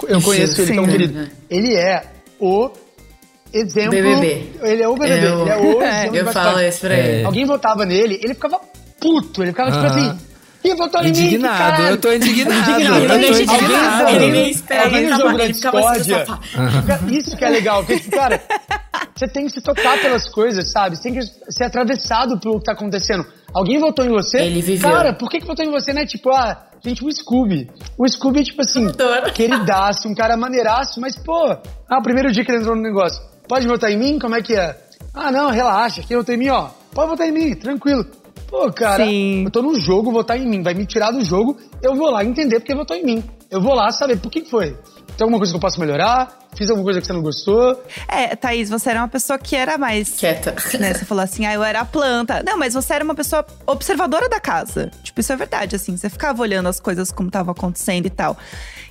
eu 0.08 0.22
conheço 0.22 0.62
ele, 0.62 0.72
que 0.74 0.80
é 0.80 0.86
querido. 0.88 1.30
Ele 1.50 1.76
é 1.76 2.04
o 2.40 2.70
exemplo. 3.52 3.92
BBB. 3.92 4.52
Ele 4.62 4.82
é 4.84 4.88
o 4.88 4.94
BBB. 4.96 5.26
Eu- 5.28 5.42
ele 5.42 5.50
é 5.50 5.58
o 5.58 5.82
exemplo 5.84 6.16
Eu 6.18 6.32
falo 6.32 6.60
isso 6.62 6.80
pra 6.82 6.94
É. 6.96 7.16
ele. 7.18 7.26
Alguém 7.26 7.46
votava 7.46 7.86
nele, 7.86 8.20
ele 8.24 8.34
ficava 8.34 8.60
puto. 9.04 9.44
Ele 9.44 9.52
ficava 9.52 9.72
tipo 9.72 9.86
assim. 9.86 10.18
Ih, 10.64 10.76
votou 10.76 11.02
em 11.02 11.04
mim, 11.06 11.10
Indignado, 11.10 11.58
caralho." 11.58 11.88
eu 11.90 11.98
tô 11.98 12.14
indignado, 12.14 12.72
Indignado. 12.72 13.02
eu 13.02 13.08
tô 13.08 13.14
Alguém- 13.14 13.30
indignado. 13.44 14.02
alguém- 14.04 14.16
Ele 14.16 14.32
nem 14.32 14.50
espera, 14.50 14.84
alguém 14.86 15.00
ele 15.00 15.10
no 15.12 15.18
jogo 15.20 15.38
da 15.38 15.44
assim 15.44 15.52
discórdia. 15.52 16.26
Isso 17.12 17.36
que 17.38 17.44
é 17.46 17.50
legal, 17.50 17.84
porque, 17.84 18.00
tipo, 18.00 18.16
cara, 18.16 18.42
você 19.14 19.28
tem 19.28 19.46
que 19.46 19.52
se 19.52 19.62
tocar 19.62 20.00
pelas 20.02 20.30
coisas, 20.30 20.72
sabe? 20.72 20.96
Você 20.96 21.04
tem 21.04 21.14
que 21.16 21.22
ser 21.52 21.66
atravessado 21.66 22.40
pelo 22.40 22.60
que 22.60 22.64
tá 22.66 22.72
acontecendo. 22.72 23.26
Alguém 23.54 23.78
votou 23.78 24.06
em 24.06 24.10
você? 24.10 24.38
Ele 24.40 24.62
viveu. 24.62 24.90
Cara, 24.90 25.12
por 25.14 25.30
que, 25.30 25.42
que 25.42 25.46
votou 25.46 25.66
em 25.66 25.70
você, 25.70 25.92
né? 25.92 26.06
Tipo, 26.06 26.30
ah, 26.32 26.58
gente, 26.82 27.04
o 27.06 27.12
Scooby. 27.12 27.70
O 27.98 28.08
Scooby 28.08 28.40
é 28.40 28.44
tipo 28.44 28.62
assim, 28.62 28.88
queridaço, 29.34 30.08
um 30.08 30.16
cara 30.16 30.38
maneiraço, 30.38 31.02
mas, 31.02 31.18
pô, 31.18 31.58
ah, 31.90 32.00
o 32.00 32.02
primeiro 32.02 32.32
dia 32.32 32.44
que 32.46 32.50
ele 32.52 32.60
entrou 32.60 32.76
no 32.76 32.82
negócio, 32.82 33.22
pode 33.50 33.68
votar 33.68 33.92
em 33.92 33.98
mim? 33.98 34.18
Como 34.18 34.34
é 34.34 34.42
que 34.42 34.56
é? 34.56 34.78
Ah, 35.14 35.30
não, 35.32 35.50
relaxa, 35.50 36.02
quem 36.08 36.16
votou 36.16 36.34
em 36.34 36.38
mim, 36.38 36.50
ó, 36.50 36.70
pode 36.94 37.10
votar 37.10 37.28
em 37.28 37.32
mim, 37.34 37.54
tranquilo. 37.54 38.06
Pô, 38.54 38.72
cara, 38.72 39.04
Sim. 39.04 39.46
eu 39.46 39.50
tô 39.50 39.64
no 39.64 39.74
jogo, 39.80 40.12
votar 40.12 40.40
em 40.40 40.48
mim, 40.48 40.62
vai 40.62 40.76
me 40.76 40.86
tirar 40.86 41.10
do 41.10 41.26
jogo, 41.26 41.58
eu 41.82 41.96
vou 41.96 42.12
lá 42.12 42.24
entender 42.24 42.60
porque 42.60 42.76
votou 42.76 42.96
em 42.96 43.04
mim. 43.04 43.24
Eu 43.50 43.60
vou 43.60 43.74
lá 43.74 43.90
saber 43.90 44.20
por 44.20 44.30
que 44.30 44.42
que 44.42 44.50
foi. 44.52 44.78
Tem 45.18 45.24
alguma 45.24 45.40
coisa 45.40 45.52
que 45.52 45.58
eu 45.58 45.60
posso 45.60 45.80
melhorar? 45.80 46.38
Fiz 46.58 46.70
alguma 46.70 46.86
coisa 46.86 47.02
que 47.02 47.08
você 47.08 47.14
não 47.14 47.22
gostou? 47.22 47.84
É, 48.08 48.36
Thaís, 48.36 48.70
você 48.70 48.90
era 48.92 49.00
uma 49.00 49.08
pessoa 49.08 49.38
que 49.40 49.56
era 49.56 49.78
mais. 49.78 50.10
Quieta. 50.12 50.56
Né, 50.80 50.94
você 50.94 51.06
falou 51.06 51.24
assim, 51.24 51.46
ah, 51.46 51.54
eu 51.54 51.64
era 51.64 51.82
a 51.82 51.86
planta. 51.86 52.42
Não, 52.44 52.58
mas 52.58 52.74
você 52.74 52.94
era 52.94 53.04
uma 53.04 53.16
pessoa 53.16 53.46
observadora 53.68 54.28
da 54.28 54.40
casa. 54.40 54.92
Tipo, 55.04 55.20
isso 55.22 55.32
é 55.32 55.36
verdade, 55.36 55.76
assim. 55.76 55.96
Você 55.96 56.10
ficava 56.10 56.42
olhando 56.42 56.68
as 56.68 56.80
coisas 56.80 57.12
como 57.12 57.30
estavam 57.30 57.52
acontecendo 57.52 58.06
e 58.06 58.10
tal. 58.10 58.38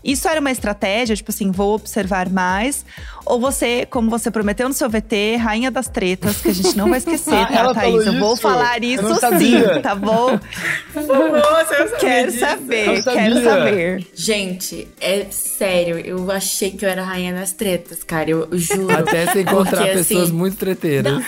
Isso 0.05 0.27
era 0.29 0.40
uma 0.40 0.51
estratégia, 0.51 1.14
tipo 1.14 1.31
assim, 1.31 1.51
vou 1.53 1.75
observar 1.75 2.29
mais. 2.29 2.85
Ou 3.25 3.38
você, 3.40 3.87
como 3.87 4.11
você 4.11 4.31
prometeu 4.33 4.68
no 4.68 4.75
seu 4.75 4.88
VT, 4.90 5.37
rainha 5.37 5.70
das 5.70 5.87
tretas, 5.88 6.38
que 6.38 6.48
a 6.48 6.55
gente 6.55 6.77
não 6.77 6.88
vai 6.88 6.98
esquecer, 6.98 7.33
Ah, 7.35 7.46
tá, 7.46 7.55
ela 7.55 7.75
Thaís? 7.75 8.05
falou 8.05 8.14
Eu 8.14 8.18
vou 8.20 8.33
isso? 8.35 8.42
falar 8.42 8.83
Eu 8.83 8.90
isso 8.90 9.03
não 9.03 9.14
sim, 9.14 9.20
sabia. 9.20 9.81
tá 9.81 9.94
bom? 9.94 10.38
Nossa, 10.94 11.75
eu 11.75 11.88
sabia 11.88 11.98
Quero 11.98 12.31
disso. 12.33 12.40
saber, 12.44 12.88
Eu 12.88 13.03
sabia. 13.03 13.20
quero 13.22 13.44
saber. 13.44 14.07
Gente, 14.14 14.88
é 15.01 15.27
sério, 15.31 15.98
eu 15.98 16.31
achei 16.31 16.70
que 16.72 16.85
eu 16.85 16.88
era 16.88 17.05
rainha 17.05 17.33
das 17.35 17.51
tretas, 17.52 18.02
cara. 18.04 18.30
Eu 18.30 18.48
juro. 18.52 18.90
Até 18.96 19.26
você 19.26 19.42
encontrar 19.42 19.82
Porque, 19.82 19.92
pessoas 19.98 20.24
assim, 20.24 20.32
muito 20.32 20.56
treteiras. 20.56 21.22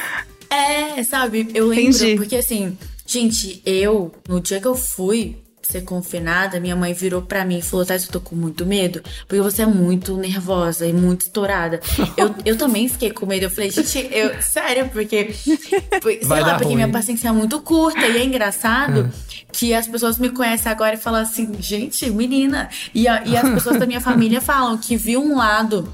É, 0.50 1.02
sabe? 1.02 1.48
Eu 1.54 1.66
lembro, 1.68 1.82
Entendi. 1.96 2.16
porque 2.16 2.36
assim, 2.36 2.76
gente, 3.06 3.60
eu, 3.66 4.12
no 4.28 4.40
dia 4.40 4.60
que 4.60 4.66
eu 4.66 4.74
fui 4.76 5.36
ser 5.62 5.80
confinada, 5.80 6.60
minha 6.60 6.76
mãe 6.76 6.92
virou 6.92 7.22
pra 7.22 7.44
mim 7.44 7.58
e 7.58 7.62
falou: 7.62 7.84
Thais, 7.86 8.04
eu 8.04 8.10
tô 8.12 8.20
com 8.20 8.36
muito 8.36 8.64
medo, 8.66 9.02
porque 9.26 9.40
você 9.42 9.62
é 9.62 9.66
muito 9.66 10.14
nervosa 10.16 10.86
e 10.86 10.92
muito 10.92 11.22
estourada. 11.22 11.80
eu, 12.16 12.34
eu 12.44 12.56
também 12.58 12.86
fiquei 12.88 13.10
com 13.10 13.24
medo. 13.26 13.44
Eu 13.46 13.50
falei, 13.50 13.70
gente, 13.70 14.08
eu, 14.12 14.40
sério, 14.42 14.88
porque. 14.90 15.32
Sei 15.32 16.20
Vai 16.24 16.40
lá, 16.42 16.46
dar 16.48 16.52
porque 16.54 16.66
ruim. 16.66 16.76
minha 16.76 16.88
paciência 16.90 17.28
é 17.28 17.32
muito 17.32 17.58
curta. 17.60 18.06
E 18.06 18.18
é 18.18 18.24
engraçado 18.24 19.10
que 19.50 19.72
as 19.74 19.88
pessoas 19.88 20.18
me 20.18 20.28
conhecem 20.28 20.70
agora 20.70 20.94
e 20.94 20.98
falam 20.98 21.22
assim, 21.22 21.50
gente, 21.58 22.08
menina. 22.10 22.68
E, 22.94 23.08
a- 23.08 23.22
e 23.24 23.34
as 23.36 23.48
pessoas 23.54 23.78
da 23.78 23.86
minha 23.86 24.00
família 24.02 24.40
falam 24.42 24.76
que 24.78 24.96
viu 24.96 25.20
um 25.22 25.36
lado 25.36 25.90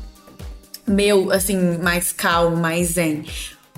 meu, 0.90 1.30
assim, 1.30 1.56
mais 1.78 2.12
calmo, 2.12 2.56
mais 2.56 2.88
zen. 2.88 3.24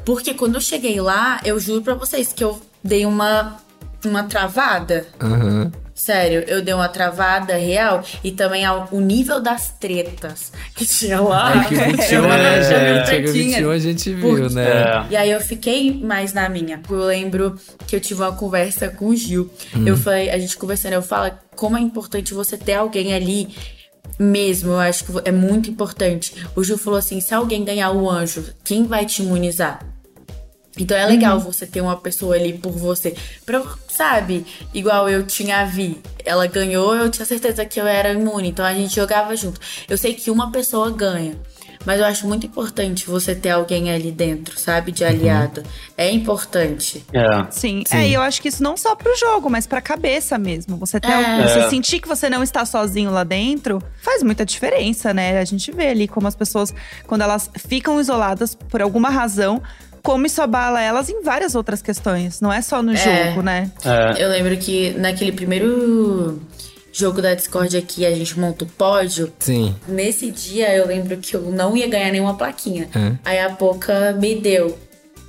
Porque 0.04 0.34
quando 0.34 0.56
eu 0.56 0.60
cheguei 0.60 1.00
lá, 1.00 1.40
eu 1.44 1.60
juro 1.60 1.82
pra 1.82 1.94
vocês 1.94 2.32
que 2.32 2.42
eu 2.42 2.60
dei 2.82 3.06
uma, 3.06 3.56
uma 4.04 4.24
travada. 4.24 5.06
Aham. 5.20 5.70
Sério, 5.94 6.42
eu 6.48 6.62
dei 6.62 6.72
uma 6.74 6.88
travada 6.88 7.54
real 7.54 8.02
e 8.24 8.32
também 8.32 8.64
ao, 8.64 8.88
o 8.90 8.98
nível 9.00 9.40
das 9.40 9.68
tretas 9.78 10.50
que 10.74 10.84
tinha 10.86 11.20
lá. 11.20 11.52
É 11.62 11.68
que 11.68 11.74
o 11.74 11.78
21, 11.92 12.16
Eu 12.16 12.22
né, 12.28 12.34
era 12.54 12.62
gente? 12.62 13.06
tretinha. 13.06 13.14
É 13.14 13.22
que 13.22 13.28
o 13.28 13.32
21 13.32 13.70
a 13.70 13.78
gente 13.78 14.14
viu, 14.14 14.28
Porque- 14.36 14.54
né? 14.54 15.06
E 15.10 15.16
aí 15.16 15.30
eu 15.30 15.40
fiquei 15.40 15.92
mais 16.02 16.32
na 16.32 16.48
minha. 16.48 16.80
Eu 16.90 16.96
lembro 17.04 17.56
que 17.86 17.94
eu 17.94 18.00
tive 18.00 18.22
uma 18.22 18.32
conversa 18.32 18.88
com 18.88 19.08
o 19.08 19.14
Gil. 19.14 19.48
Hum. 19.76 19.86
Eu 19.86 19.96
falei, 19.96 20.30
a 20.30 20.38
gente 20.38 20.56
conversando, 20.56 20.94
eu 20.94 21.02
falo 21.02 21.30
como 21.54 21.76
é 21.76 21.80
importante 21.80 22.32
você 22.34 22.56
ter 22.56 22.74
alguém 22.74 23.14
ali 23.14 23.54
mesmo. 24.18 24.72
Eu 24.72 24.80
acho 24.80 25.04
que 25.04 25.12
é 25.24 25.32
muito 25.32 25.70
importante. 25.70 26.34
O 26.54 26.62
Gil 26.62 26.78
falou 26.78 26.98
assim: 26.98 27.20
se 27.20 27.34
alguém 27.34 27.64
ganhar 27.64 27.90
o 27.92 28.08
anjo, 28.08 28.44
quem 28.64 28.86
vai 28.86 29.06
te 29.06 29.22
imunizar? 29.22 29.86
Então 30.78 30.96
é 30.96 31.04
legal 31.04 31.38
você 31.38 31.66
ter 31.66 31.82
uma 31.82 31.96
pessoa 31.96 32.34
ali 32.34 32.54
por 32.54 32.72
você. 32.72 33.14
Pra, 33.44 33.62
sabe? 33.88 34.46
Igual 34.72 35.08
eu 35.08 35.26
tinha 35.26 35.58
a 35.58 35.64
Vi. 35.64 36.00
Ela 36.24 36.46
ganhou, 36.46 36.94
eu 36.94 37.10
tinha 37.10 37.26
certeza 37.26 37.64
que 37.66 37.78
eu 37.78 37.86
era 37.86 38.12
imune. 38.12 38.48
Então 38.48 38.64
a 38.64 38.72
gente 38.72 38.94
jogava 38.94 39.36
junto. 39.36 39.60
Eu 39.88 39.98
sei 39.98 40.14
que 40.14 40.30
uma 40.30 40.50
pessoa 40.50 40.90
ganha. 40.90 41.36
Mas 41.84 42.00
eu 42.00 42.06
acho 42.06 42.26
muito 42.26 42.46
importante 42.46 43.06
você 43.06 43.34
ter 43.34 43.50
alguém 43.50 43.90
ali 43.90 44.10
dentro, 44.12 44.58
sabe? 44.58 44.92
De 44.92 45.04
aliado. 45.04 45.62
É 45.96 46.10
importante. 46.10 47.04
É. 47.12 47.46
Sim. 47.50 47.82
Sim. 47.86 47.96
É, 47.96 48.08
e 48.08 48.14
eu 48.14 48.20
acho 48.22 48.40
que 48.40 48.48
isso 48.48 48.62
não 48.62 48.76
só 48.76 48.94
pro 48.94 49.14
jogo, 49.16 49.48
mas 49.50 49.66
pra 49.66 49.80
cabeça 49.80 50.38
mesmo. 50.38 50.76
Você, 50.76 51.00
ter, 51.00 51.10
É. 51.10 51.42
você 51.48 51.58
É. 51.60 51.68
sentir 51.70 52.00
que 52.00 52.08
você 52.08 52.28
não 52.30 52.42
está 52.42 52.64
sozinho 52.64 53.10
lá 53.10 53.24
dentro 53.24 53.82
faz 54.00 54.22
muita 54.22 54.44
diferença, 54.44 55.12
né? 55.14 55.38
A 55.38 55.44
gente 55.44 55.70
vê 55.72 55.88
ali 55.88 56.06
como 56.08 56.26
as 56.28 56.34
pessoas, 56.36 56.72
quando 57.06 57.22
elas 57.22 57.50
ficam 57.68 58.00
isoladas 58.00 58.54
por 58.54 58.80
alguma 58.82 59.10
razão, 59.10 59.62
como 60.02 60.26
isso 60.26 60.42
abala 60.42 60.80
elas 60.80 61.08
em 61.08 61.22
várias 61.22 61.54
outras 61.54 61.80
questões. 61.80 62.40
Não 62.40 62.52
é 62.52 62.60
só 62.60 62.82
no 62.82 62.92
É. 62.92 62.96
jogo, 63.28 63.42
né? 63.42 63.70
Eu 64.18 64.28
lembro 64.30 64.56
que 64.56 64.90
naquele 64.98 65.32
primeiro 65.32 66.40
jogo 66.92 67.22
da 67.22 67.34
Discord 67.34 67.76
aqui, 67.76 68.04
a 68.04 68.14
gente 68.14 68.38
monta 68.38 68.64
o 68.64 68.68
pódio. 68.68 69.32
Sim. 69.38 69.74
Nesse 69.88 70.30
dia 70.30 70.74
eu 70.76 70.86
lembro 70.86 71.16
que 71.16 71.34
eu 71.34 71.40
não 71.50 71.76
ia 71.76 71.88
ganhar 71.88 72.12
nenhuma 72.12 72.36
plaquinha. 72.36 72.88
É. 72.94 73.16
Aí 73.24 73.38
a 73.40 73.50
Poca 73.50 74.12
me 74.12 74.34
deu, 74.34 74.78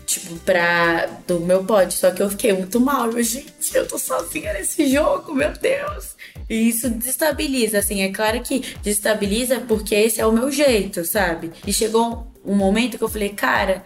tipo, 0.05 0.35
pra. 0.39 1.07
do 1.25 1.39
meu 1.39 1.63
pódio. 1.63 1.97
Só 1.97 2.11
que 2.11 2.21
eu 2.21 2.29
fiquei 2.29 2.53
muito 2.53 2.79
mal. 2.79 3.09
Eu, 3.09 3.23
gente, 3.23 3.73
eu 3.73 3.87
tô 3.87 3.97
sozinha 3.97 4.53
nesse 4.53 4.87
jogo, 4.91 5.33
meu 5.33 5.53
Deus. 5.53 6.15
E 6.49 6.67
isso 6.67 6.89
desestabiliza, 6.89 7.79
assim. 7.79 8.01
É 8.01 8.11
claro 8.11 8.41
que 8.41 8.59
desestabiliza 8.83 9.61
porque 9.61 9.95
esse 9.95 10.19
é 10.19 10.25
o 10.25 10.31
meu 10.31 10.51
jeito, 10.51 11.05
sabe? 11.05 11.51
E 11.65 11.71
chegou 11.71 12.27
um 12.45 12.55
momento 12.55 12.97
que 12.97 13.03
eu 13.03 13.09
falei, 13.09 13.29
cara, 13.29 13.83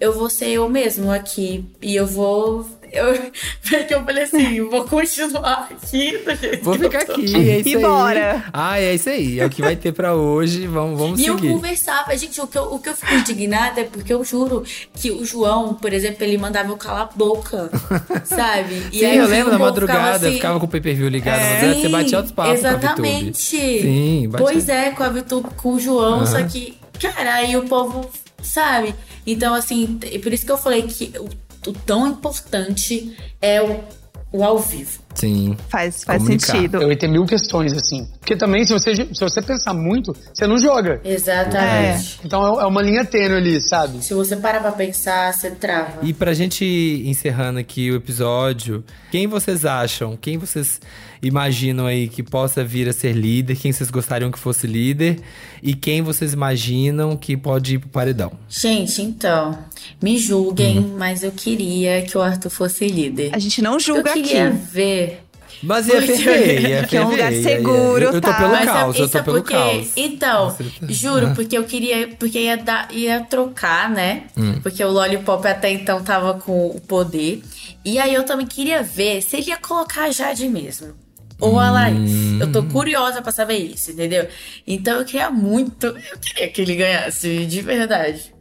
eu 0.00 0.12
vou 0.12 0.30
ser 0.30 0.50
eu 0.50 0.68
mesmo 0.68 1.10
aqui. 1.10 1.64
E 1.82 1.96
eu 1.96 2.06
vou. 2.06 2.64
Eu, 2.92 3.14
porque 3.68 3.94
eu 3.94 4.04
falei 4.04 4.24
assim, 4.24 4.54
eu 4.56 4.70
vou 4.70 4.84
continuar 4.84 5.68
aqui 5.70 6.18
do 6.18 6.34
jeito 6.34 6.64
Vou 6.64 6.74
que 6.74 6.84
ficar 6.84 7.00
eu 7.02 7.06
tô. 7.06 7.12
aqui, 7.12 7.34
é 7.50 7.58
isso 7.60 7.68
E 7.68 7.76
aí. 7.76 7.82
bora. 7.82 8.44
Ah, 8.52 8.80
é 8.80 8.94
isso 8.94 9.08
aí. 9.10 9.40
É 9.40 9.46
o 9.46 9.50
que 9.50 9.60
vai 9.62 9.76
ter 9.76 9.92
pra 9.92 10.14
hoje. 10.14 10.66
Vamos, 10.66 10.98
vamos 10.98 11.20
E 11.20 11.26
eu 11.26 11.36
seguir. 11.36 11.52
conversava, 11.52 12.16
gente, 12.16 12.40
o 12.40 12.46
que, 12.46 12.56
eu, 12.58 12.64
o 12.72 12.78
que 12.78 12.88
eu 12.88 12.94
fico 12.96 13.12
indignada 13.14 13.80
é 13.80 13.84
porque 13.84 14.12
eu 14.12 14.24
juro 14.24 14.62
que 14.94 15.10
o 15.10 15.24
João, 15.24 15.74
por 15.74 15.92
exemplo, 15.92 16.24
ele 16.24 16.38
mandava 16.38 16.70
eu 16.70 16.76
calar 16.76 17.02
a 17.02 17.16
boca, 17.16 17.70
sabe? 18.24 18.86
E 18.92 18.98
Sim, 19.00 19.04
aí 19.06 19.16
eu 19.18 19.26
lembro 19.26 19.50
da 19.50 19.56
ficava 19.56 19.64
madrugada, 19.70 20.24
eu 20.26 20.28
assim, 20.28 20.36
ficava 20.36 20.58
com 20.60 20.66
o 20.66 20.68
pay-per-view 20.68 21.08
ligado. 21.08 21.38
É. 21.40 21.50
madrugada, 21.54 21.80
você 21.80 21.88
batia 21.88 22.16
outros 22.18 22.34
papos 22.34 22.52
Exatamente. 22.58 22.84
com 22.84 23.02
a 23.02 23.04
VTube. 23.20 23.34
Sim, 23.82 24.28
batia. 24.28 24.46
Pois 24.46 24.68
é, 24.68 24.90
com 24.90 25.02
a 25.02 25.08
VTube, 25.08 25.48
com 25.56 25.74
o 25.74 25.80
João, 25.80 26.14
Aham. 26.20 26.26
só 26.26 26.42
que, 26.42 26.76
cara, 27.00 27.34
aí 27.34 27.56
o 27.56 27.62
povo, 27.64 28.08
sabe? 28.42 28.94
Então, 29.26 29.54
assim, 29.54 29.98
e 30.10 30.18
por 30.18 30.32
isso 30.32 30.46
que 30.46 30.52
eu 30.52 30.58
falei 30.58 30.82
que 30.82 31.12
o, 31.68 31.72
tão 31.72 32.06
importante 32.06 33.16
é 33.40 33.62
o, 33.62 33.84
o 34.32 34.44
ao 34.44 34.58
vivo. 34.58 35.07
Sim. 35.18 35.56
Faz, 35.68 36.04
faz 36.04 36.22
Comunicar. 36.22 36.52
sentido. 36.52 36.82
Eu 36.82 36.90
ia 36.90 36.96
ter 36.96 37.08
mil 37.08 37.24
questões, 37.26 37.72
assim. 37.72 38.06
Porque 38.18 38.36
também, 38.36 38.64
se 38.64 38.72
você, 38.72 38.94
se 38.94 39.20
você 39.20 39.42
pensar 39.42 39.74
muito, 39.74 40.14
você 40.32 40.46
não 40.46 40.58
joga. 40.58 41.00
Exatamente. 41.04 42.20
Então 42.24 42.60
é 42.60 42.66
uma 42.66 42.82
linha 42.82 43.04
tênue 43.04 43.36
ali, 43.36 43.60
sabe? 43.60 44.02
Se 44.04 44.14
você 44.14 44.36
parar 44.36 44.60
pra 44.60 44.72
pensar, 44.72 45.32
você 45.32 45.50
trava. 45.50 45.98
E 46.02 46.12
pra 46.12 46.32
gente 46.34 46.64
ir 46.64 47.08
encerrando 47.08 47.58
aqui 47.58 47.90
o 47.90 47.96
episódio, 47.96 48.84
quem 49.10 49.26
vocês 49.26 49.64
acham, 49.64 50.16
quem 50.16 50.38
vocês 50.38 50.80
imaginam 51.20 51.86
aí 51.86 52.08
que 52.08 52.22
possa 52.22 52.62
vir 52.62 52.88
a 52.88 52.92
ser 52.92 53.12
líder, 53.12 53.56
quem 53.56 53.72
vocês 53.72 53.90
gostariam 53.90 54.30
que 54.30 54.38
fosse 54.38 54.66
líder 54.66 55.18
e 55.62 55.74
quem 55.74 56.00
vocês 56.00 56.32
imaginam 56.32 57.16
que 57.16 57.36
pode 57.36 57.74
ir 57.74 57.78
pro 57.78 57.88
paredão? 57.88 58.32
Gente, 58.48 59.02
então, 59.02 59.58
me 60.00 60.16
julguem, 60.16 60.80
mas 60.96 61.22
eu 61.24 61.32
queria 61.32 62.02
que 62.02 62.16
o 62.16 62.22
Arthur 62.22 62.50
fosse 62.50 62.86
líder. 62.86 63.30
A 63.32 63.38
gente 63.38 63.60
não 63.60 63.80
julga 63.80 64.10
eu 64.10 64.14
queria 64.14 64.48
aqui. 64.48 64.58
ver. 64.72 65.07
Mas 65.62 65.88
ia 65.88 65.96
Porque- 65.96 66.16
ferver, 66.16 66.60
ia 66.68 66.84
Que 66.84 66.96
é 66.96 67.00
um 67.04 67.10
lugar 67.10 67.32
ferver, 67.32 67.50
ia- 67.50 67.56
seguro, 67.56 68.04
eu, 68.04 68.12
eu 68.12 68.20
tô 68.20 68.28
tá? 68.28 68.34
pelo 68.34 68.50
Mas 68.50 68.64
caos, 68.64 68.96
é- 68.96 69.00
eu 69.00 69.04
isso 69.04 69.12
tô 69.12 69.18
é 69.18 69.22
pelo 69.22 69.36
porque, 69.38 69.52
caos. 69.54 69.88
Então, 69.96 70.56
juro, 70.88 71.26
Ah. 71.28 71.32
porque 71.34 71.58
eu 71.58 71.64
queria, 71.64 72.08
porque 72.18 72.38
ia 72.38 72.56
dar, 72.56 72.88
ia 72.92 73.20
trocar, 73.20 73.90
né? 73.90 74.24
Hum. 74.36 74.60
Porque 74.62 74.82
o 74.84 74.88
Lollipop 74.90 75.46
até 75.46 75.70
então 75.72 76.02
tava 76.02 76.34
com 76.34 76.66
o 76.68 76.80
poder. 76.80 77.42
E 77.84 77.98
aí 77.98 78.14
eu 78.14 78.24
também 78.24 78.46
queria 78.46 78.82
ver 78.82 79.22
se 79.22 79.36
ele 79.36 79.48
ia 79.50 79.56
colocar 79.56 80.04
a 80.04 80.10
Jade 80.10 80.46
mesmo. 80.48 80.94
Ou 81.40 81.58
a 81.60 81.70
Laís. 81.70 82.10
Hum. 82.10 82.38
Eu 82.40 82.50
tô 82.50 82.64
curiosa 82.64 83.22
pra 83.22 83.30
saber 83.30 83.58
isso, 83.58 83.92
entendeu? 83.92 84.26
Então 84.66 84.98
eu 84.98 85.04
queria 85.04 85.30
muito. 85.30 85.86
Eu 85.86 86.18
queria 86.20 86.48
que 86.48 86.60
ele 86.60 86.74
ganhasse, 86.74 87.46
de 87.46 87.60
verdade. 87.62 88.34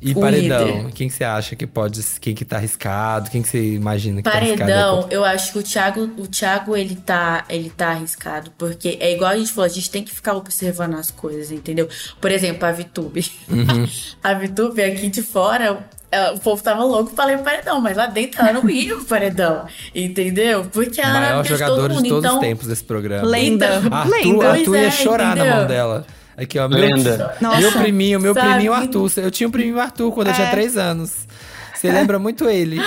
E 0.00 0.12
o 0.12 0.20
paredão, 0.20 0.66
líder. 0.66 0.92
quem 0.92 1.08
que 1.08 1.14
você 1.14 1.24
acha 1.24 1.56
que 1.56 1.66
pode, 1.66 2.02
quem 2.20 2.34
que 2.34 2.44
tá 2.44 2.56
arriscado, 2.56 3.30
quem 3.30 3.42
que 3.42 3.48
você 3.48 3.74
imagina 3.74 4.22
que 4.22 4.30
tá 4.30 4.36
arriscado? 4.36 4.58
Paredão, 4.70 5.06
eu 5.10 5.24
acho 5.24 5.52
que 5.52 5.58
o 5.58 5.62
Thiago, 5.62 6.10
o 6.16 6.26
Thiago 6.26 6.76
ele 6.76 6.94
tá, 6.96 7.44
ele 7.48 7.70
tá 7.70 7.88
arriscado, 7.88 8.50
porque 8.56 8.96
é 9.00 9.12
igual 9.12 9.32
a 9.32 9.36
gente 9.36 9.52
falou, 9.52 9.66
a 9.66 9.72
gente 9.72 9.90
tem 9.90 10.02
que 10.02 10.14
ficar 10.14 10.34
observando 10.34 10.94
as 10.94 11.10
coisas, 11.10 11.50
entendeu? 11.50 11.88
Por 12.20 12.30
exemplo, 12.30 12.66
a 12.66 12.72
Vitube. 12.72 13.26
Uhum. 13.48 13.88
a 14.22 14.34
Vitube 14.34 14.82
aqui 14.82 15.08
de 15.08 15.22
fora, 15.22 15.84
ela- 16.10 16.32
o 16.34 16.38
povo 16.38 16.62
tava 16.62 16.84
louco 16.84 17.12
pra 17.14 17.24
ler 17.26 17.38
o 17.38 17.42
paredão, 17.42 17.80
mas 17.80 17.96
lá 17.96 18.06
dentro 18.06 18.40
ela 18.40 18.52
não 18.52 18.70
ia 18.70 18.94
pro 18.94 19.04
paredão, 19.04 19.66
entendeu? 19.94 20.64
Porque 20.72 21.00
ela 21.00 21.16
era 21.18 21.26
Maior 21.30 21.42
de 21.42 21.48
jogador 21.48 21.76
todo 21.76 21.88
de 21.88 21.94
mundo, 21.96 22.08
todos 22.08 22.24
então... 22.24 22.34
os 22.36 22.40
tempos 22.40 22.66
desse 22.66 22.84
programa. 22.84 23.26
Lenda. 23.28 23.82
Arthur, 23.90 24.10
Lenda. 24.10 24.50
Arthur 24.52 24.76
ia 24.76 24.86
é, 24.86 24.90
chorar 24.90 25.36
na 25.36 25.42
entendeu? 25.42 25.56
mão 25.56 25.66
dela. 25.66 26.06
Aqui, 26.38 26.58
ó. 26.58 26.68
Meu, 26.68 26.78
Lenda. 26.78 27.34
Nossa. 27.40 27.60
meu 27.60 27.72
priminho, 27.72 28.20
meu 28.20 28.32
Sabe? 28.32 28.48
priminho 28.48 28.72
Arthur. 28.72 29.10
Eu 29.16 29.30
tinha 29.30 29.48
um 29.48 29.50
priminho 29.50 29.80
Arthur 29.80 30.12
quando 30.12 30.28
eu 30.28 30.34
tinha 30.34 30.46
É. 30.46 30.50
três 30.50 30.76
anos. 30.76 31.26
Você 31.74 31.90
lembra 31.90 32.18
muito 32.18 32.48
ele. 32.48 32.80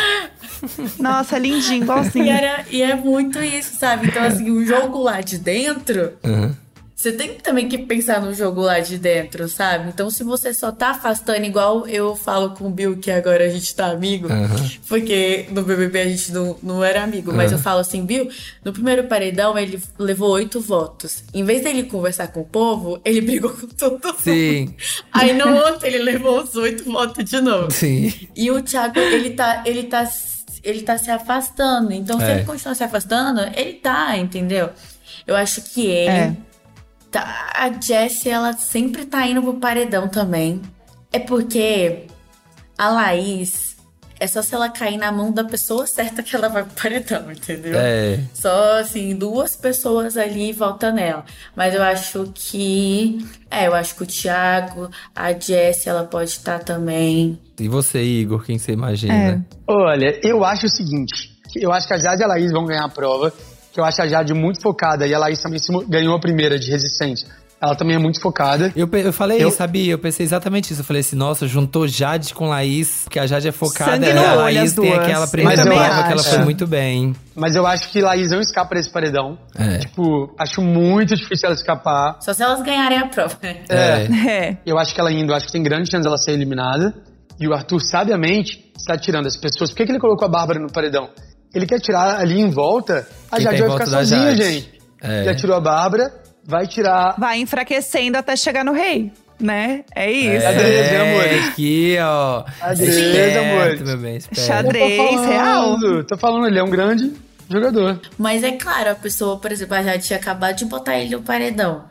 Nossa, 1.00 1.38
lindinho, 1.38 1.84
igualzinho. 1.84 2.26
E, 2.26 2.30
era, 2.30 2.66
e 2.70 2.82
é 2.82 2.96
muito 2.96 3.40
isso, 3.44 3.76
sabe? 3.78 4.08
Então, 4.08 4.24
assim, 4.24 4.50
o 4.52 4.66
jogo 4.66 5.02
lá 5.02 5.22
de 5.22 5.38
dentro, 5.38 6.14
Uhum. 6.24 6.56
Você 7.02 7.12
tem 7.12 7.34
também 7.34 7.68
que 7.68 7.80
pensar 7.80 8.22
no 8.22 8.32
jogo 8.32 8.62
lá 8.62 8.80
de 8.80 8.96
dentro, 8.96 9.50
sabe? 9.50 9.90
Então, 9.90 10.08
se 10.12 10.24
você 10.24 10.54
só 10.54 10.72
tá 10.72 10.92
afastando, 10.92 11.44
igual 11.44 11.88
eu 11.88 12.16
falo 12.16 12.52
com 12.52 12.68
o 12.68 12.70
Bill, 12.70 12.96
que 12.98 13.10
agora 13.10 13.44
a 13.44 13.50
gente 13.50 13.74
tá 13.74 13.88
amigo, 13.88 14.32
Aham. 14.32 14.70
porque 14.88 15.48
no 15.50 15.64
BBB 15.64 16.00
a 16.00 16.08
gente 16.08 16.32
não, 16.32 16.56
não 16.62 16.84
era 16.84 17.02
amigo, 17.02 17.34
mas 17.34 17.48
Aham. 17.52 17.58
eu 17.58 17.64
falo 17.64 17.80
assim, 17.80 18.06
Bill, 18.06 18.30
no 18.64 18.72
primeiro 18.72 19.06
paredão 19.06 19.58
ele 19.58 19.82
levou 19.98 20.30
oito 20.30 20.62
votos. 20.62 21.24
Em 21.34 21.44
vez 21.44 21.64
dele 21.64 21.84
conversar 21.86 22.28
com 22.28 22.42
o 22.42 22.46
povo, 22.46 23.02
ele 23.04 23.20
brigou 23.22 23.50
com 23.50 23.66
todo 23.66 23.94
mundo. 23.94 24.16
Sim. 24.20 24.76
Aí 25.12 25.34
no 25.34 25.56
outro 25.56 25.88
ele 25.88 25.98
levou 25.98 26.44
os 26.44 26.54
oito 26.56 26.84
votos 26.84 27.26
de 27.26 27.42
novo. 27.42 27.72
Sim. 27.72 28.14
E 28.36 28.52
o 28.52 28.62
Thiago, 28.62 29.00
ele 29.00 29.32
tá, 29.32 29.64
ele 29.66 29.84
tá, 29.86 30.08
ele 30.64 30.84
tá 30.84 31.00
se 31.00 31.10
afastando. 31.10 31.92
Então, 31.92 32.20
se 32.20 32.26
É. 32.26 32.32
ele 32.36 32.44
continuar 32.46 32.76
se 32.76 32.84
afastando, 32.84 33.42
ele 33.56 33.74
tá, 33.74 34.16
entendeu? 34.20 34.70
Eu 35.26 35.36
acho 35.36 35.64
que 35.64 35.88
ele. 35.88 36.10
É. 36.10 36.36
Tá, 37.12 37.52
a 37.54 37.70
Jessie, 37.70 38.32
ela 38.32 38.54
sempre 38.54 39.06
tá 39.06 39.28
indo 39.28 39.42
pro 39.42 39.56
paredão 39.56 40.08
também. 40.08 40.62
É 41.12 41.20
porque 41.20 42.06
a 42.78 42.90
Laís. 42.90 43.70
É 44.18 44.28
só 44.28 44.40
se 44.44 44.54
ela 44.54 44.70
cair 44.70 44.98
na 44.98 45.12
mão 45.12 45.32
da 45.32 45.44
pessoa 45.44 45.88
certa 45.88 46.22
que 46.22 46.36
ela 46.36 46.48
vai 46.48 46.64
pro 46.64 46.80
paredão, 46.80 47.32
entendeu? 47.32 47.74
É. 47.76 48.20
Só 48.36 48.78
assim, 48.80 49.16
duas 49.16 49.56
pessoas 49.56 50.16
ali 50.16 50.54
voltam 50.54 50.94
nela. 50.94 51.26
Mas 51.56 51.74
eu 51.74 51.82
acho 51.82 52.32
que. 52.36 53.26
É, 53.50 53.66
eu 53.68 53.74
acho 53.74 53.96
que 53.96 54.04
o 54.04 54.06
Thiago, 54.06 54.92
a 55.16 55.34
Jessie, 55.34 55.90
ela 55.90 56.04
pode 56.04 56.30
estar 56.30 56.60
também. 56.60 57.40
E 57.60 57.68
você, 57.68 58.04
Igor, 58.04 58.44
quem 58.46 58.60
você 58.60 58.72
É. 58.72 58.74
imagina? 58.76 59.46
Olha, 59.68 60.20
eu 60.24 60.46
acho 60.46 60.68
o 60.68 60.70
seguinte: 60.70 61.36
eu 61.56 61.74
acho 61.74 61.88
que 61.88 61.94
a 61.96 61.98
Jade 61.98 62.22
e 62.22 62.24
a 62.24 62.28
Laís 62.28 62.52
vão 62.52 62.66
ganhar 62.68 62.86
a 62.86 62.90
prova. 62.90 63.34
Que 63.72 63.80
eu 63.80 63.86
acho 63.86 64.02
a 64.02 64.08
Jade 64.08 64.34
muito 64.34 64.62
focada 64.62 65.08
e 65.08 65.14
a 65.14 65.20
Laís 65.20 65.42
também 65.42 65.60
ganhou 65.88 66.16
a 66.16 66.20
primeira 66.20 66.60
de 66.60 66.70
resistência. 66.70 67.28
Ela 67.64 67.76
também 67.76 67.96
é 67.96 68.00
muito 68.00 68.20
focada. 68.20 68.74
Eu, 68.76 68.90
eu 68.92 69.14
falei 69.14 69.40
Eu- 69.44 69.50
isso, 69.50 69.58
sabia? 69.58 69.92
Eu 69.92 70.00
pensei 70.00 70.26
exatamente 70.26 70.72
isso. 70.72 70.82
Eu 70.82 70.86
falei 70.86 71.02
assim, 71.02 71.16
nossa, 71.16 71.46
juntou 71.46 71.88
Jade 71.88 72.34
com 72.34 72.48
Laís, 72.48 73.02
porque 73.04 73.20
a 73.20 73.28
Jade 73.28 73.48
é 73.48 73.52
focada 73.52 73.92
Sangue 73.92 74.10
e 74.10 74.14
no 74.14 74.26
a 74.26 74.34
Laís 74.34 74.74
tem 74.74 74.92
aquela 74.92 75.28
primeira 75.28 75.62
prova 75.64 76.04
que 76.04 76.12
ela 76.12 76.24
foi 76.24 76.40
muito 76.40 76.66
bem. 76.66 77.16
Mas 77.36 77.56
eu 77.56 77.68
acho 77.68 77.92
que 77.92 78.02
Laís 78.02 78.32
não 78.32 78.42
escapa 78.42 78.74
desse 78.74 78.90
paredão. 78.92 79.38
É. 79.56 79.78
Tipo, 79.78 80.34
acho 80.40 80.60
muito 80.60 81.16
difícil 81.16 81.46
ela 81.46 81.54
escapar. 81.54 82.18
Só 82.22 82.34
se 82.34 82.42
elas 82.42 82.64
ganharem 82.64 82.98
a 82.98 83.08
prova. 83.08 83.38
É. 83.44 83.62
É. 83.70 84.58
Eu 84.66 84.80
acho 84.80 84.96
que 84.96 85.00
ela 85.00 85.12
indo, 85.12 85.32
acho 85.32 85.46
que 85.46 85.52
tem 85.52 85.62
grande 85.62 85.92
chance 85.92 86.04
dela 86.04 86.18
ser 86.18 86.32
eliminada. 86.32 86.96
E 87.40 87.48
o 87.48 87.54
Arthur, 87.54 87.80
sabiamente, 87.80 88.72
está 88.76 88.98
tirando 88.98 89.28
as 89.28 89.38
pessoas. 89.38 89.70
Por 89.70 89.78
que, 89.78 89.86
que 89.86 89.92
ele 89.92 90.00
colocou 90.00 90.28
a 90.28 90.32
Bárbara 90.32 90.60
no 90.60 90.72
paredão? 90.72 91.10
Ele 91.54 91.66
quer 91.66 91.80
tirar 91.80 92.20
ali 92.20 92.40
em 92.40 92.50
volta, 92.50 93.08
a 93.32 93.36
Quem 93.38 93.46
Jade 93.46 93.58
tá 93.62 93.68
vai 93.68 93.72
ficar 93.80 93.86
sozinha, 93.90 94.36
Jade. 94.36 94.44
gente. 94.44 94.82
É. 95.02 95.24
Já 95.26 95.36
tirou 95.36 95.56
a 95.56 95.60
Bárbara, 95.60 96.14
vai 96.46 96.66
tirar. 96.68 97.16
Vai 97.18 97.40
enfraquecendo 97.40 98.18
até 98.18 98.36
chegar 98.36 98.64
no 98.64 98.72
rei, 98.72 99.12
né? 99.40 99.84
É 99.96 100.10
isso. 100.12 100.42
Xadrez, 100.46 100.92
né, 100.92 100.96
É, 100.96 101.12
amores? 101.12 101.48
aqui, 101.50 101.98
ó. 102.00 102.44
Xadrez, 102.60 102.98
Esperto, 102.98 103.40
amores. 103.40 103.82
meu 103.82 103.98
bem, 103.98 104.16
esperto. 104.18 104.42
Xadrez. 104.48 104.92
Eu 104.92 104.98
tô 104.98 105.14
falando, 105.14 105.30
real. 105.30 106.04
Tô 106.06 106.18
falando, 106.18 106.48
ele 106.48 106.60
é 106.60 106.64
um 106.64 106.70
grande 106.70 107.12
jogador. 107.50 108.00
Mas 108.18 108.44
é 108.44 108.52
claro, 108.52 108.92
a 108.92 108.96
pessoa, 108.96 109.38
por 109.38 109.52
exemplo, 109.52 109.76
a 109.76 109.84
Jade 109.84 110.06
tinha 110.06 110.18
acabado 110.20 110.56
de 110.56 110.66
botar 110.66 110.98
ele 110.98 111.16
no 111.16 111.22
paredão. 111.22 111.84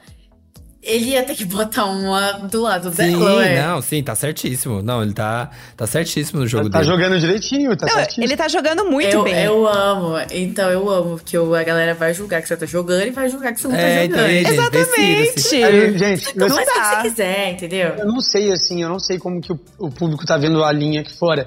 Ele 0.82 1.10
ia 1.10 1.22
ter 1.22 1.34
que 1.34 1.44
botar 1.44 1.84
uma 1.84 2.32
do 2.32 2.62
lado 2.62 2.90
Sim, 2.90 3.12
dela, 3.12 3.36
ué. 3.36 3.62
não, 3.62 3.82
sim, 3.82 4.02
tá 4.02 4.14
certíssimo. 4.14 4.82
Não, 4.82 5.02
ele 5.02 5.12
tá, 5.12 5.50
tá 5.76 5.86
certíssimo 5.86 6.40
no 6.40 6.46
jogo 6.46 6.70
Tá 6.70 6.78
dele. 6.78 6.90
jogando 6.90 7.20
direitinho, 7.20 7.76
tá 7.76 7.84
Não, 7.86 7.94
certinho. 7.96 8.24
ele 8.26 8.34
tá 8.34 8.48
jogando 8.48 8.86
muito 8.86 9.08
eu, 9.14 9.22
bem. 9.22 9.44
eu 9.44 9.68
amo, 9.68 10.14
então 10.30 10.70
eu 10.70 10.88
amo 10.88 11.20
que 11.22 11.36
a 11.36 11.62
galera 11.64 11.92
vai 11.92 12.14
julgar 12.14 12.40
que 12.40 12.48
você 12.48 12.56
tá 12.56 12.64
jogando 12.64 13.06
e 13.08 13.10
vai 13.10 13.28
julgar 13.28 13.52
que 13.52 13.60
você 13.60 13.68
não 13.68 13.76
tá 13.76 13.82
É, 13.82 14.04
então, 14.06 14.18
jogando. 14.20 14.32
gente, 14.32 14.50
Exatamente. 14.50 15.34
decida-se. 15.34 15.62
Aí, 15.64 15.98
gente, 15.98 16.32
eu, 16.34 16.48
faz 16.48 16.66
o 16.66 16.72
que 16.72 16.80
você 16.96 17.02
quiser, 17.10 17.50
entendeu? 17.50 17.88
eu 17.98 18.06
não 18.06 18.20
sei, 18.22 18.50
assim, 18.50 18.82
eu 18.82 18.88
não 18.88 18.98
sei 18.98 19.18
como 19.18 19.38
que 19.40 19.52
o, 19.52 19.60
o 19.78 19.90
público 19.90 20.24
tá 20.24 20.38
vendo 20.38 20.64
a 20.64 20.72
linha 20.72 21.02
aqui 21.02 21.12
fora. 21.14 21.46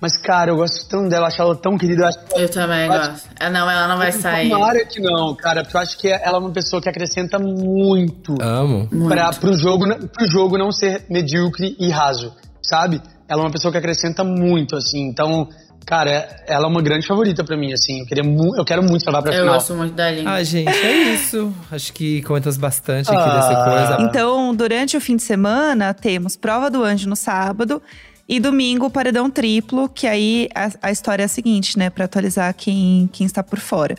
Mas, 0.00 0.16
cara, 0.16 0.50
eu 0.50 0.56
gosto 0.56 0.88
tanto 0.88 1.10
dela, 1.10 1.26
acho 1.26 1.42
ela 1.42 1.54
tão 1.54 1.76
querida. 1.76 2.04
Eu 2.04 2.08
acho 2.08 2.18
Eu 2.36 2.48
também 2.48 2.88
gosto. 2.88 3.28
Ah, 3.38 3.50
não, 3.50 3.70
ela 3.70 3.86
não 3.86 3.98
vai 3.98 4.10
sair. 4.12 4.48
Tomara 4.48 4.84
que 4.86 4.98
não, 5.00 5.34
cara, 5.34 5.62
porque 5.62 5.76
eu 5.76 5.80
acho 5.80 5.98
que 5.98 6.08
ela 6.08 6.36
é 6.36 6.40
uma 6.40 6.50
pessoa 6.50 6.80
que 6.80 6.88
acrescenta 6.88 7.38
muito 7.38 8.34
Amo. 8.40 8.88
para 9.08 9.30
pro 9.32 9.52
jogo, 9.52 9.86
n- 9.86 10.08
pro 10.08 10.26
jogo 10.26 10.56
não 10.56 10.72
ser 10.72 11.04
medíocre 11.10 11.76
e 11.78 11.90
raso, 11.90 12.32
sabe? 12.62 13.00
Ela 13.28 13.42
é 13.42 13.44
uma 13.44 13.50
pessoa 13.52 13.70
que 13.70 13.78
acrescenta 13.78 14.24
muito, 14.24 14.74
assim. 14.74 15.02
Então, 15.06 15.48
cara, 15.86 16.10
ela 16.48 16.64
é 16.64 16.68
uma 16.68 16.80
grande 16.82 17.06
favorita 17.06 17.44
pra 17.44 17.56
mim, 17.56 17.72
assim. 17.72 18.00
Eu 18.00 18.06
queria 18.06 18.24
mu- 18.24 18.56
eu 18.56 18.64
quero 18.64 18.82
muito 18.82 19.04
levar 19.06 19.20
pra 19.22 19.32
Eu 19.34 19.40
final. 19.40 19.54
gosto 19.54 19.74
muito 19.74 19.94
da. 19.94 20.06
Ah, 20.26 20.42
gente, 20.42 20.68
é 20.68 20.92
isso. 21.14 21.52
Acho 21.70 21.92
que 21.92 22.22
comentamos 22.22 22.56
bastante 22.56 23.10
aqui 23.10 23.18
Ah. 23.20 23.34
dessa 23.34 23.64
coisa. 23.64 24.02
Então, 24.08 24.54
durante 24.54 24.96
o 24.96 25.00
fim 25.00 25.14
de 25.16 25.22
semana, 25.22 25.92
temos 25.92 26.36
prova 26.36 26.70
do 26.70 26.82
anjo 26.82 27.06
no 27.08 27.14
sábado 27.16 27.82
e 28.30 28.38
domingo 28.38 28.86
o 28.86 28.90
paredão 28.90 29.28
triplo, 29.28 29.88
que 29.88 30.06
aí 30.06 30.48
a, 30.54 30.70
a 30.82 30.92
história 30.92 31.24
é 31.24 31.26
a 31.26 31.28
seguinte, 31.28 31.76
né, 31.76 31.90
Pra 31.90 32.04
atualizar 32.04 32.54
quem, 32.54 33.10
quem 33.12 33.26
está 33.26 33.42
por 33.42 33.58
fora. 33.58 33.96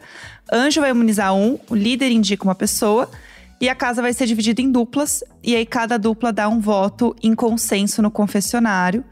Anjo 0.50 0.80
vai 0.80 0.92
imunizar 0.92 1.36
um, 1.36 1.60
o 1.70 1.76
líder 1.76 2.10
indica 2.12 2.46
uma 2.46 2.56
pessoa 2.56 3.12
e 3.60 3.68
a 3.68 3.76
casa 3.76 4.02
vai 4.02 4.14
ser 4.14 4.26
dividida 4.26 4.62
em 4.62 4.72
duplas 4.72 5.22
e 5.44 5.54
aí 5.54 5.66
cada 5.66 5.98
dupla 5.98 6.32
dá 6.32 6.48
um 6.48 6.62
voto 6.62 7.14
em 7.22 7.36
consenso 7.36 8.02
no 8.02 8.10
confessionário. 8.10 9.04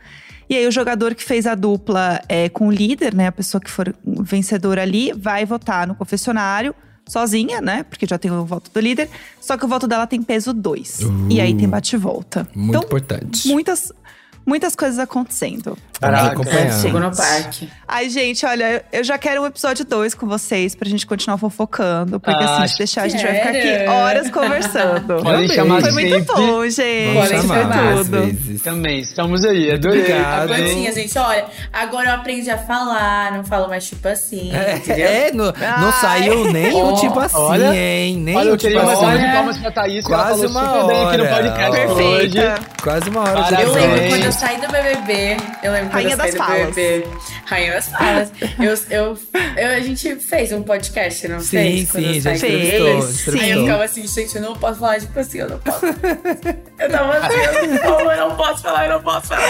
E 0.49 0.55
aí 0.55 0.65
o 0.65 0.71
jogador 0.71 1.13
que 1.13 1.23
fez 1.23 1.45
a 1.45 1.53
dupla 1.53 2.21
é, 2.29 2.47
com 2.47 2.69
o 2.69 2.71
líder, 2.71 3.13
né, 3.13 3.27
a 3.27 3.31
pessoa 3.33 3.59
que 3.59 3.69
for 3.69 3.93
vencedora 4.05 4.83
ali, 4.83 5.11
vai 5.11 5.45
votar 5.45 5.85
no 5.85 5.95
confessionário 5.95 6.73
sozinha, 7.09 7.59
né? 7.59 7.83
Porque 7.83 8.05
já 8.05 8.17
tem 8.17 8.31
o 8.31 8.45
voto 8.45 8.71
do 8.71 8.79
líder. 8.79 9.09
Só 9.41 9.57
que 9.57 9.65
o 9.65 9.67
voto 9.67 9.87
dela 9.87 10.05
tem 10.05 10.21
peso 10.21 10.53
2. 10.53 10.99
E 11.29 11.41
aí 11.41 11.55
tem 11.55 11.67
bate-volta. 11.67 12.47
Muito 12.53 12.69
então, 12.69 12.83
importante. 12.83 13.47
muitas, 13.47 13.91
muitas 14.45 14.75
coisas 14.75 14.97
acontecendo. 14.99 15.77
Caraca, 15.99 16.27
acompanhando. 16.27 16.81
Fogo 16.81 16.99
no 16.99 17.13
parque. 17.15 17.69
Ai, 17.85 18.09
gente, 18.09 18.45
olha, 18.45 18.85
eu 18.91 19.03
já 19.03 19.17
quero 19.17 19.41
um 19.41 19.45
episódio 19.45 19.83
2 19.83 20.13
com 20.15 20.25
vocês 20.27 20.73
pra 20.73 20.87
gente 20.87 21.05
continuar 21.05 21.37
fofocando. 21.37 22.21
Porque 22.21 22.41
Ah, 22.41 22.57
assim, 22.63 22.67
se 22.69 22.77
deixar, 22.77 23.01
a 23.01 23.07
gente 23.09 23.21
vai 23.21 23.35
ficar 23.35 23.49
aqui 23.49 23.87
horas 23.89 24.31
conversando. 24.31 25.19
Podem 25.21 25.49
chamar 25.49 25.81
Foi 25.81 25.91
sempre. 25.91 26.09
muito 26.09 26.33
bom, 26.33 26.63
gente. 26.69 27.13
Podem 27.15 27.41
chamar 27.41 27.67
mais 27.67 27.97
tudo. 27.97 28.21
vezes. 28.21 28.61
Também, 28.61 28.99
estamos 29.01 29.43
aí, 29.43 29.71
adorei. 29.73 29.99
obrigado. 30.01 30.53
Assim, 30.53 30.91
gente, 30.93 31.17
olha, 31.19 31.45
agora 31.73 32.09
eu 32.11 32.15
aprendi 32.15 32.49
a 32.49 32.57
falar, 32.57 33.33
não 33.33 33.43
falo 33.43 33.67
mais 33.67 33.85
tipo 33.87 34.07
assim? 34.07 34.51
É, 34.53 35.27
é, 35.27 35.31
não, 35.33 35.45
não 35.47 35.53
Ai. 35.87 35.99
saiu 35.99 36.45
nem 36.51 36.73
o 36.73 36.93
Ó, 36.93 36.95
tipo 36.99 37.19
assim, 37.19 37.35
olha, 37.37 37.75
hein? 37.75 38.15
Nem 38.17 38.37
Olha, 38.37 38.51
o 38.51 38.53
eu 38.53 38.57
tipo 38.57 38.71
queria 38.73 38.83
uma 38.83 38.93
assim. 38.93 39.01
salva 39.01 39.17
de 39.17 39.25
palmas 39.33 39.57
pra 39.57 39.71
Thaís, 39.71 40.05
que 40.05 40.13
ela 40.13 40.23
Quase 40.23 40.47
falou 40.47 40.51
uma 40.51 40.65
super 40.81 40.87
bem 40.87 41.05
aqui 41.07 41.17
no 41.17 41.23
hora. 41.25 41.33
podcast 41.35 41.71
Perfeita. 41.71 42.39
hoje. 42.53 42.59
Quase 42.81 43.09
uma 43.09 43.19
hora 43.21 43.31
de 43.31 43.49
Parabéns. 43.49 43.67
Eu 43.67 43.73
lembro 43.73 44.09
quando 44.09 44.23
eu 44.23 44.31
saí 44.39 44.57
do 44.61 44.67
BBB. 44.71 45.37
Eu 45.63 45.71
lembro 45.73 45.89
quando 45.89 45.93
Rainha 45.93 46.13
eu 46.13 46.17
saí 46.17 46.31
das 46.31 46.31
do 46.31 46.37
falas. 46.37 46.75
BBB. 46.75 47.07
Rainha 47.45 47.73
das 47.73 47.87
falas. 47.89 48.31
eu, 48.59 48.73
eu, 48.89 49.19
eu- 49.57 49.69
a 49.75 49.79
gente 49.79 50.15
fez 50.17 50.51
um 50.51 50.63
podcast, 50.63 51.27
não 51.27 51.39
Sim, 51.39 51.47
fez? 51.49 51.91
Quando 51.91 52.03
sim, 52.03 52.15
eu 52.15 52.21
já 52.21 52.35
entrevistou, 52.35 52.79
BBB. 52.79 52.97
entrevistou. 52.97 53.33
Aí 53.41 53.49
eu 53.51 53.61
ficava 53.63 53.83
assim, 53.83 54.07
gente, 54.07 54.35
eu 54.35 54.41
não 54.41 54.55
posso 54.55 54.79
falar 54.79 54.99
tipo 54.99 55.19
assim, 55.19 55.37
eu 55.39 55.49
não 55.49 55.59
posso. 55.59 55.85
Eu 55.85 56.89
tava 56.89 57.13
assim, 57.17 57.33
eu 57.35 58.17
não, 58.17 58.35
posso 58.35 58.63
falar, 58.63 58.85
eu 58.85 58.93
não 58.93 59.01
posso 59.01 59.27
falar. 59.27 59.49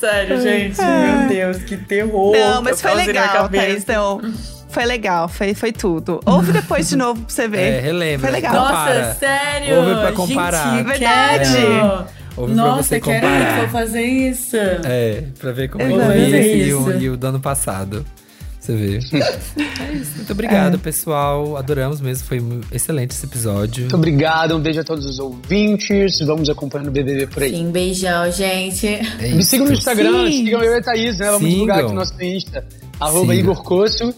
Sério, 0.00 0.40
gente, 0.40 0.80
meu 0.80 1.28
Deus, 1.28 1.58
que 1.62 1.76
terror. 1.76 2.32
Não, 2.36 2.62
mas 2.62 2.80
foi 2.82 2.90
assim 2.92 3.06
legal. 3.06 3.48
Thaís. 3.48 3.82
Então, 3.82 4.20
foi 4.68 4.84
legal, 4.86 5.28
foi, 5.28 5.54
foi 5.54 5.70
tudo. 5.72 6.20
Ouve 6.26 6.50
depois 6.52 6.88
de 6.88 6.96
novo 6.96 7.20
pra 7.22 7.32
você 7.32 7.46
ver. 7.46 7.60
É, 7.74 7.80
relembra. 7.80 8.20
Foi 8.28 8.30
legal. 8.30 8.52
Nossa, 8.54 8.70
Compara. 8.72 9.14
sério? 9.20 9.76
Ouve 9.76 10.00
pra 10.00 10.12
comparar. 10.12 10.76
Gente, 10.78 10.86
Verdade. 10.88 11.56
Ouve 12.36 12.54
pra 12.54 12.62
Nossa, 12.64 12.82
você 12.82 13.00
quero 13.00 13.26
vou 13.60 13.68
fazer 13.68 14.02
isso. 14.02 14.56
É, 14.56 15.24
pra 15.38 15.52
ver 15.52 15.68
como 15.68 15.84
é 15.84 15.92
Eu 15.92 16.00
fazer 16.00 16.40
esse 16.40 16.68
e 16.68 16.74
o, 16.74 17.00
e 17.00 17.10
o 17.10 17.16
do 17.16 17.26
ano 17.26 17.40
passado. 17.40 18.04
Você 18.64 18.74
vê. 18.74 18.98
é 19.82 19.92
isso. 19.92 20.16
Muito 20.16 20.32
obrigado, 20.32 20.78
pessoal. 20.78 21.56
Adoramos 21.56 22.00
mesmo. 22.00 22.26
Foi 22.26 22.42
excelente 22.72 23.10
esse 23.10 23.26
episódio. 23.26 23.82
Muito 23.82 23.96
obrigado, 23.96 24.56
um 24.56 24.60
beijo 24.60 24.80
a 24.80 24.84
todos 24.84 25.04
os 25.04 25.18
ouvintes. 25.18 26.18
Vamos 26.20 26.48
acompanhando 26.48 26.88
o 26.88 26.90
BBB 26.90 27.26
por 27.26 27.42
aí. 27.42 27.50
Sim, 27.50 27.70
beijão, 27.70 28.32
gente. 28.32 28.86
É 28.86 29.28
Me 29.28 29.44
sigam 29.44 29.66
no 29.66 29.72
Instagram, 29.74 30.26
Sim. 30.30 30.44
sigam 30.46 30.62
eu 30.62 30.72
e 30.72 30.78
a 30.78 30.82
Thaís, 30.82 31.18
né? 31.18 31.26
Vamos 31.26 31.40
Sigam. 31.40 31.52
divulgar 31.52 31.78
aqui 31.78 31.88
no 31.88 31.94
nosso 31.94 32.24
Insta. 32.24 32.66
Arroba 32.98 33.34
Sigam. 33.34 33.52
Igor 33.52 33.62
Coço 33.62 34.14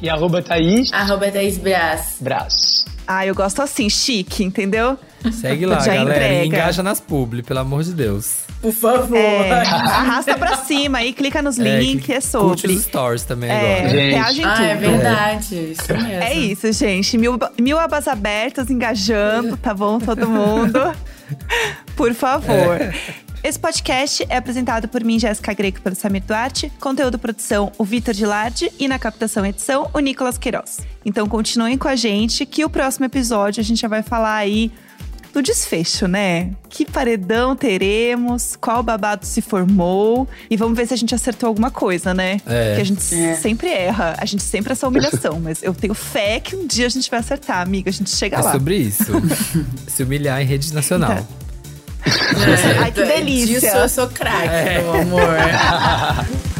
e 0.00 0.08
arroba 0.08 0.42
Thaís 0.42 0.92
Arroba 0.92 1.30
10 1.30 1.58
Brás. 1.58 2.16
Brás. 2.20 2.84
Ah, 3.10 3.26
eu 3.26 3.34
gosto 3.34 3.62
assim, 3.62 3.88
chique, 3.88 4.44
entendeu? 4.44 4.98
Segue 5.32 5.64
lá, 5.64 5.78
Já 5.80 5.94
galera. 5.94 6.20
E 6.22 6.26
entrega. 6.26 6.44
engaja 6.46 6.82
nas 6.82 7.00
publi, 7.00 7.42
pelo 7.42 7.60
amor 7.60 7.82
de 7.82 7.92
Deus. 7.94 8.40
Por 8.60 8.72
favor. 8.72 9.16
É, 9.16 9.50
arrasta 9.62 10.36
pra 10.36 10.56
cima 10.58 10.98
aí, 10.98 11.12
clica 11.14 11.40
nos 11.40 11.56
links, 11.56 12.04
que- 12.04 12.12
é 12.12 12.16
Curte 12.20 12.28
sobre. 12.62 12.72
os 12.74 12.82
stories 12.82 13.22
também 13.24 13.48
É, 13.50 13.54
agora. 13.78 13.88
Gente. 13.88 14.14
reage 14.14 14.40
em 14.42 14.44
Ah, 14.44 14.62
é 14.64 14.76
tudo. 14.76 14.90
verdade. 14.90 15.54
Isso 15.72 15.92
mesmo. 15.94 16.12
É 16.12 16.34
isso, 16.34 16.72
gente. 16.72 17.16
Mil, 17.16 17.38
mil 17.58 17.78
abas 17.78 18.06
abertas, 18.06 18.68
engajando, 18.68 19.56
tá 19.56 19.72
bom, 19.72 19.98
todo 19.98 20.28
mundo? 20.28 20.78
Por 21.96 22.12
favor. 22.14 22.78
Esse 23.48 23.58
podcast 23.58 24.26
é 24.28 24.36
apresentado 24.36 24.88
por 24.88 25.02
mim, 25.02 25.18
Jéssica 25.18 25.54
Greco, 25.54 25.80
pelo 25.80 25.96
Samir 25.96 26.22
Duarte. 26.22 26.70
Conteúdo 26.78 27.18
produção, 27.18 27.72
o 27.78 27.84
Vitor 27.84 28.12
Gilardi. 28.12 28.70
E 28.78 28.86
na 28.86 28.98
captação 28.98 29.46
e 29.46 29.48
edição, 29.48 29.88
o 29.94 30.00
Nicolas 30.00 30.36
Queiroz. 30.36 30.80
Então 31.02 31.26
continuem 31.26 31.78
com 31.78 31.88
a 31.88 31.96
gente, 31.96 32.44
que 32.44 32.62
o 32.62 32.68
próximo 32.68 33.06
episódio 33.06 33.62
a 33.62 33.64
gente 33.64 33.80
já 33.80 33.88
vai 33.88 34.02
falar 34.02 34.34
aí 34.36 34.70
do 35.32 35.40
desfecho, 35.42 36.06
né? 36.06 36.50
Que 36.68 36.84
paredão 36.84 37.56
teremos, 37.56 38.54
qual 38.54 38.82
babado 38.82 39.24
se 39.24 39.40
formou. 39.40 40.28
E 40.50 40.54
vamos 40.54 40.76
ver 40.76 40.86
se 40.86 40.92
a 40.92 40.96
gente 40.98 41.14
acertou 41.14 41.46
alguma 41.46 41.70
coisa, 41.70 42.12
né? 42.12 42.36
É. 42.46 42.74
Que 42.74 42.80
a 42.82 42.84
gente 42.84 43.14
É. 43.14 43.34
sempre 43.34 43.70
erra. 43.70 44.14
A 44.18 44.26
gente 44.26 44.42
sempre 44.42 44.72
é 44.72 44.74
essa 44.74 44.86
humilhação. 44.86 45.40
mas 45.40 45.62
eu 45.62 45.72
tenho 45.72 45.94
fé 45.94 46.38
que 46.38 46.54
um 46.54 46.66
dia 46.66 46.84
a 46.84 46.90
gente 46.90 47.10
vai 47.10 47.20
acertar, 47.20 47.62
amiga. 47.62 47.88
A 47.88 47.92
gente 47.94 48.10
chega 48.10 48.36
É 48.36 48.42
lá. 48.42 48.52
sobre 48.52 48.76
isso. 48.76 49.04
Se 49.88 50.02
humilhar 50.02 50.38
em 50.42 50.44
rede 50.44 50.74
nacional. 50.74 51.16
Tá. 51.16 51.47
É, 52.04 52.78
Ai, 52.80 52.92
que 52.92 53.04
delícia. 53.04 53.60
Disso 53.60 53.76
eu 53.76 53.88
sou 53.88 54.08
craque, 54.08 54.82
meu 54.82 54.94
amor. 54.94 55.36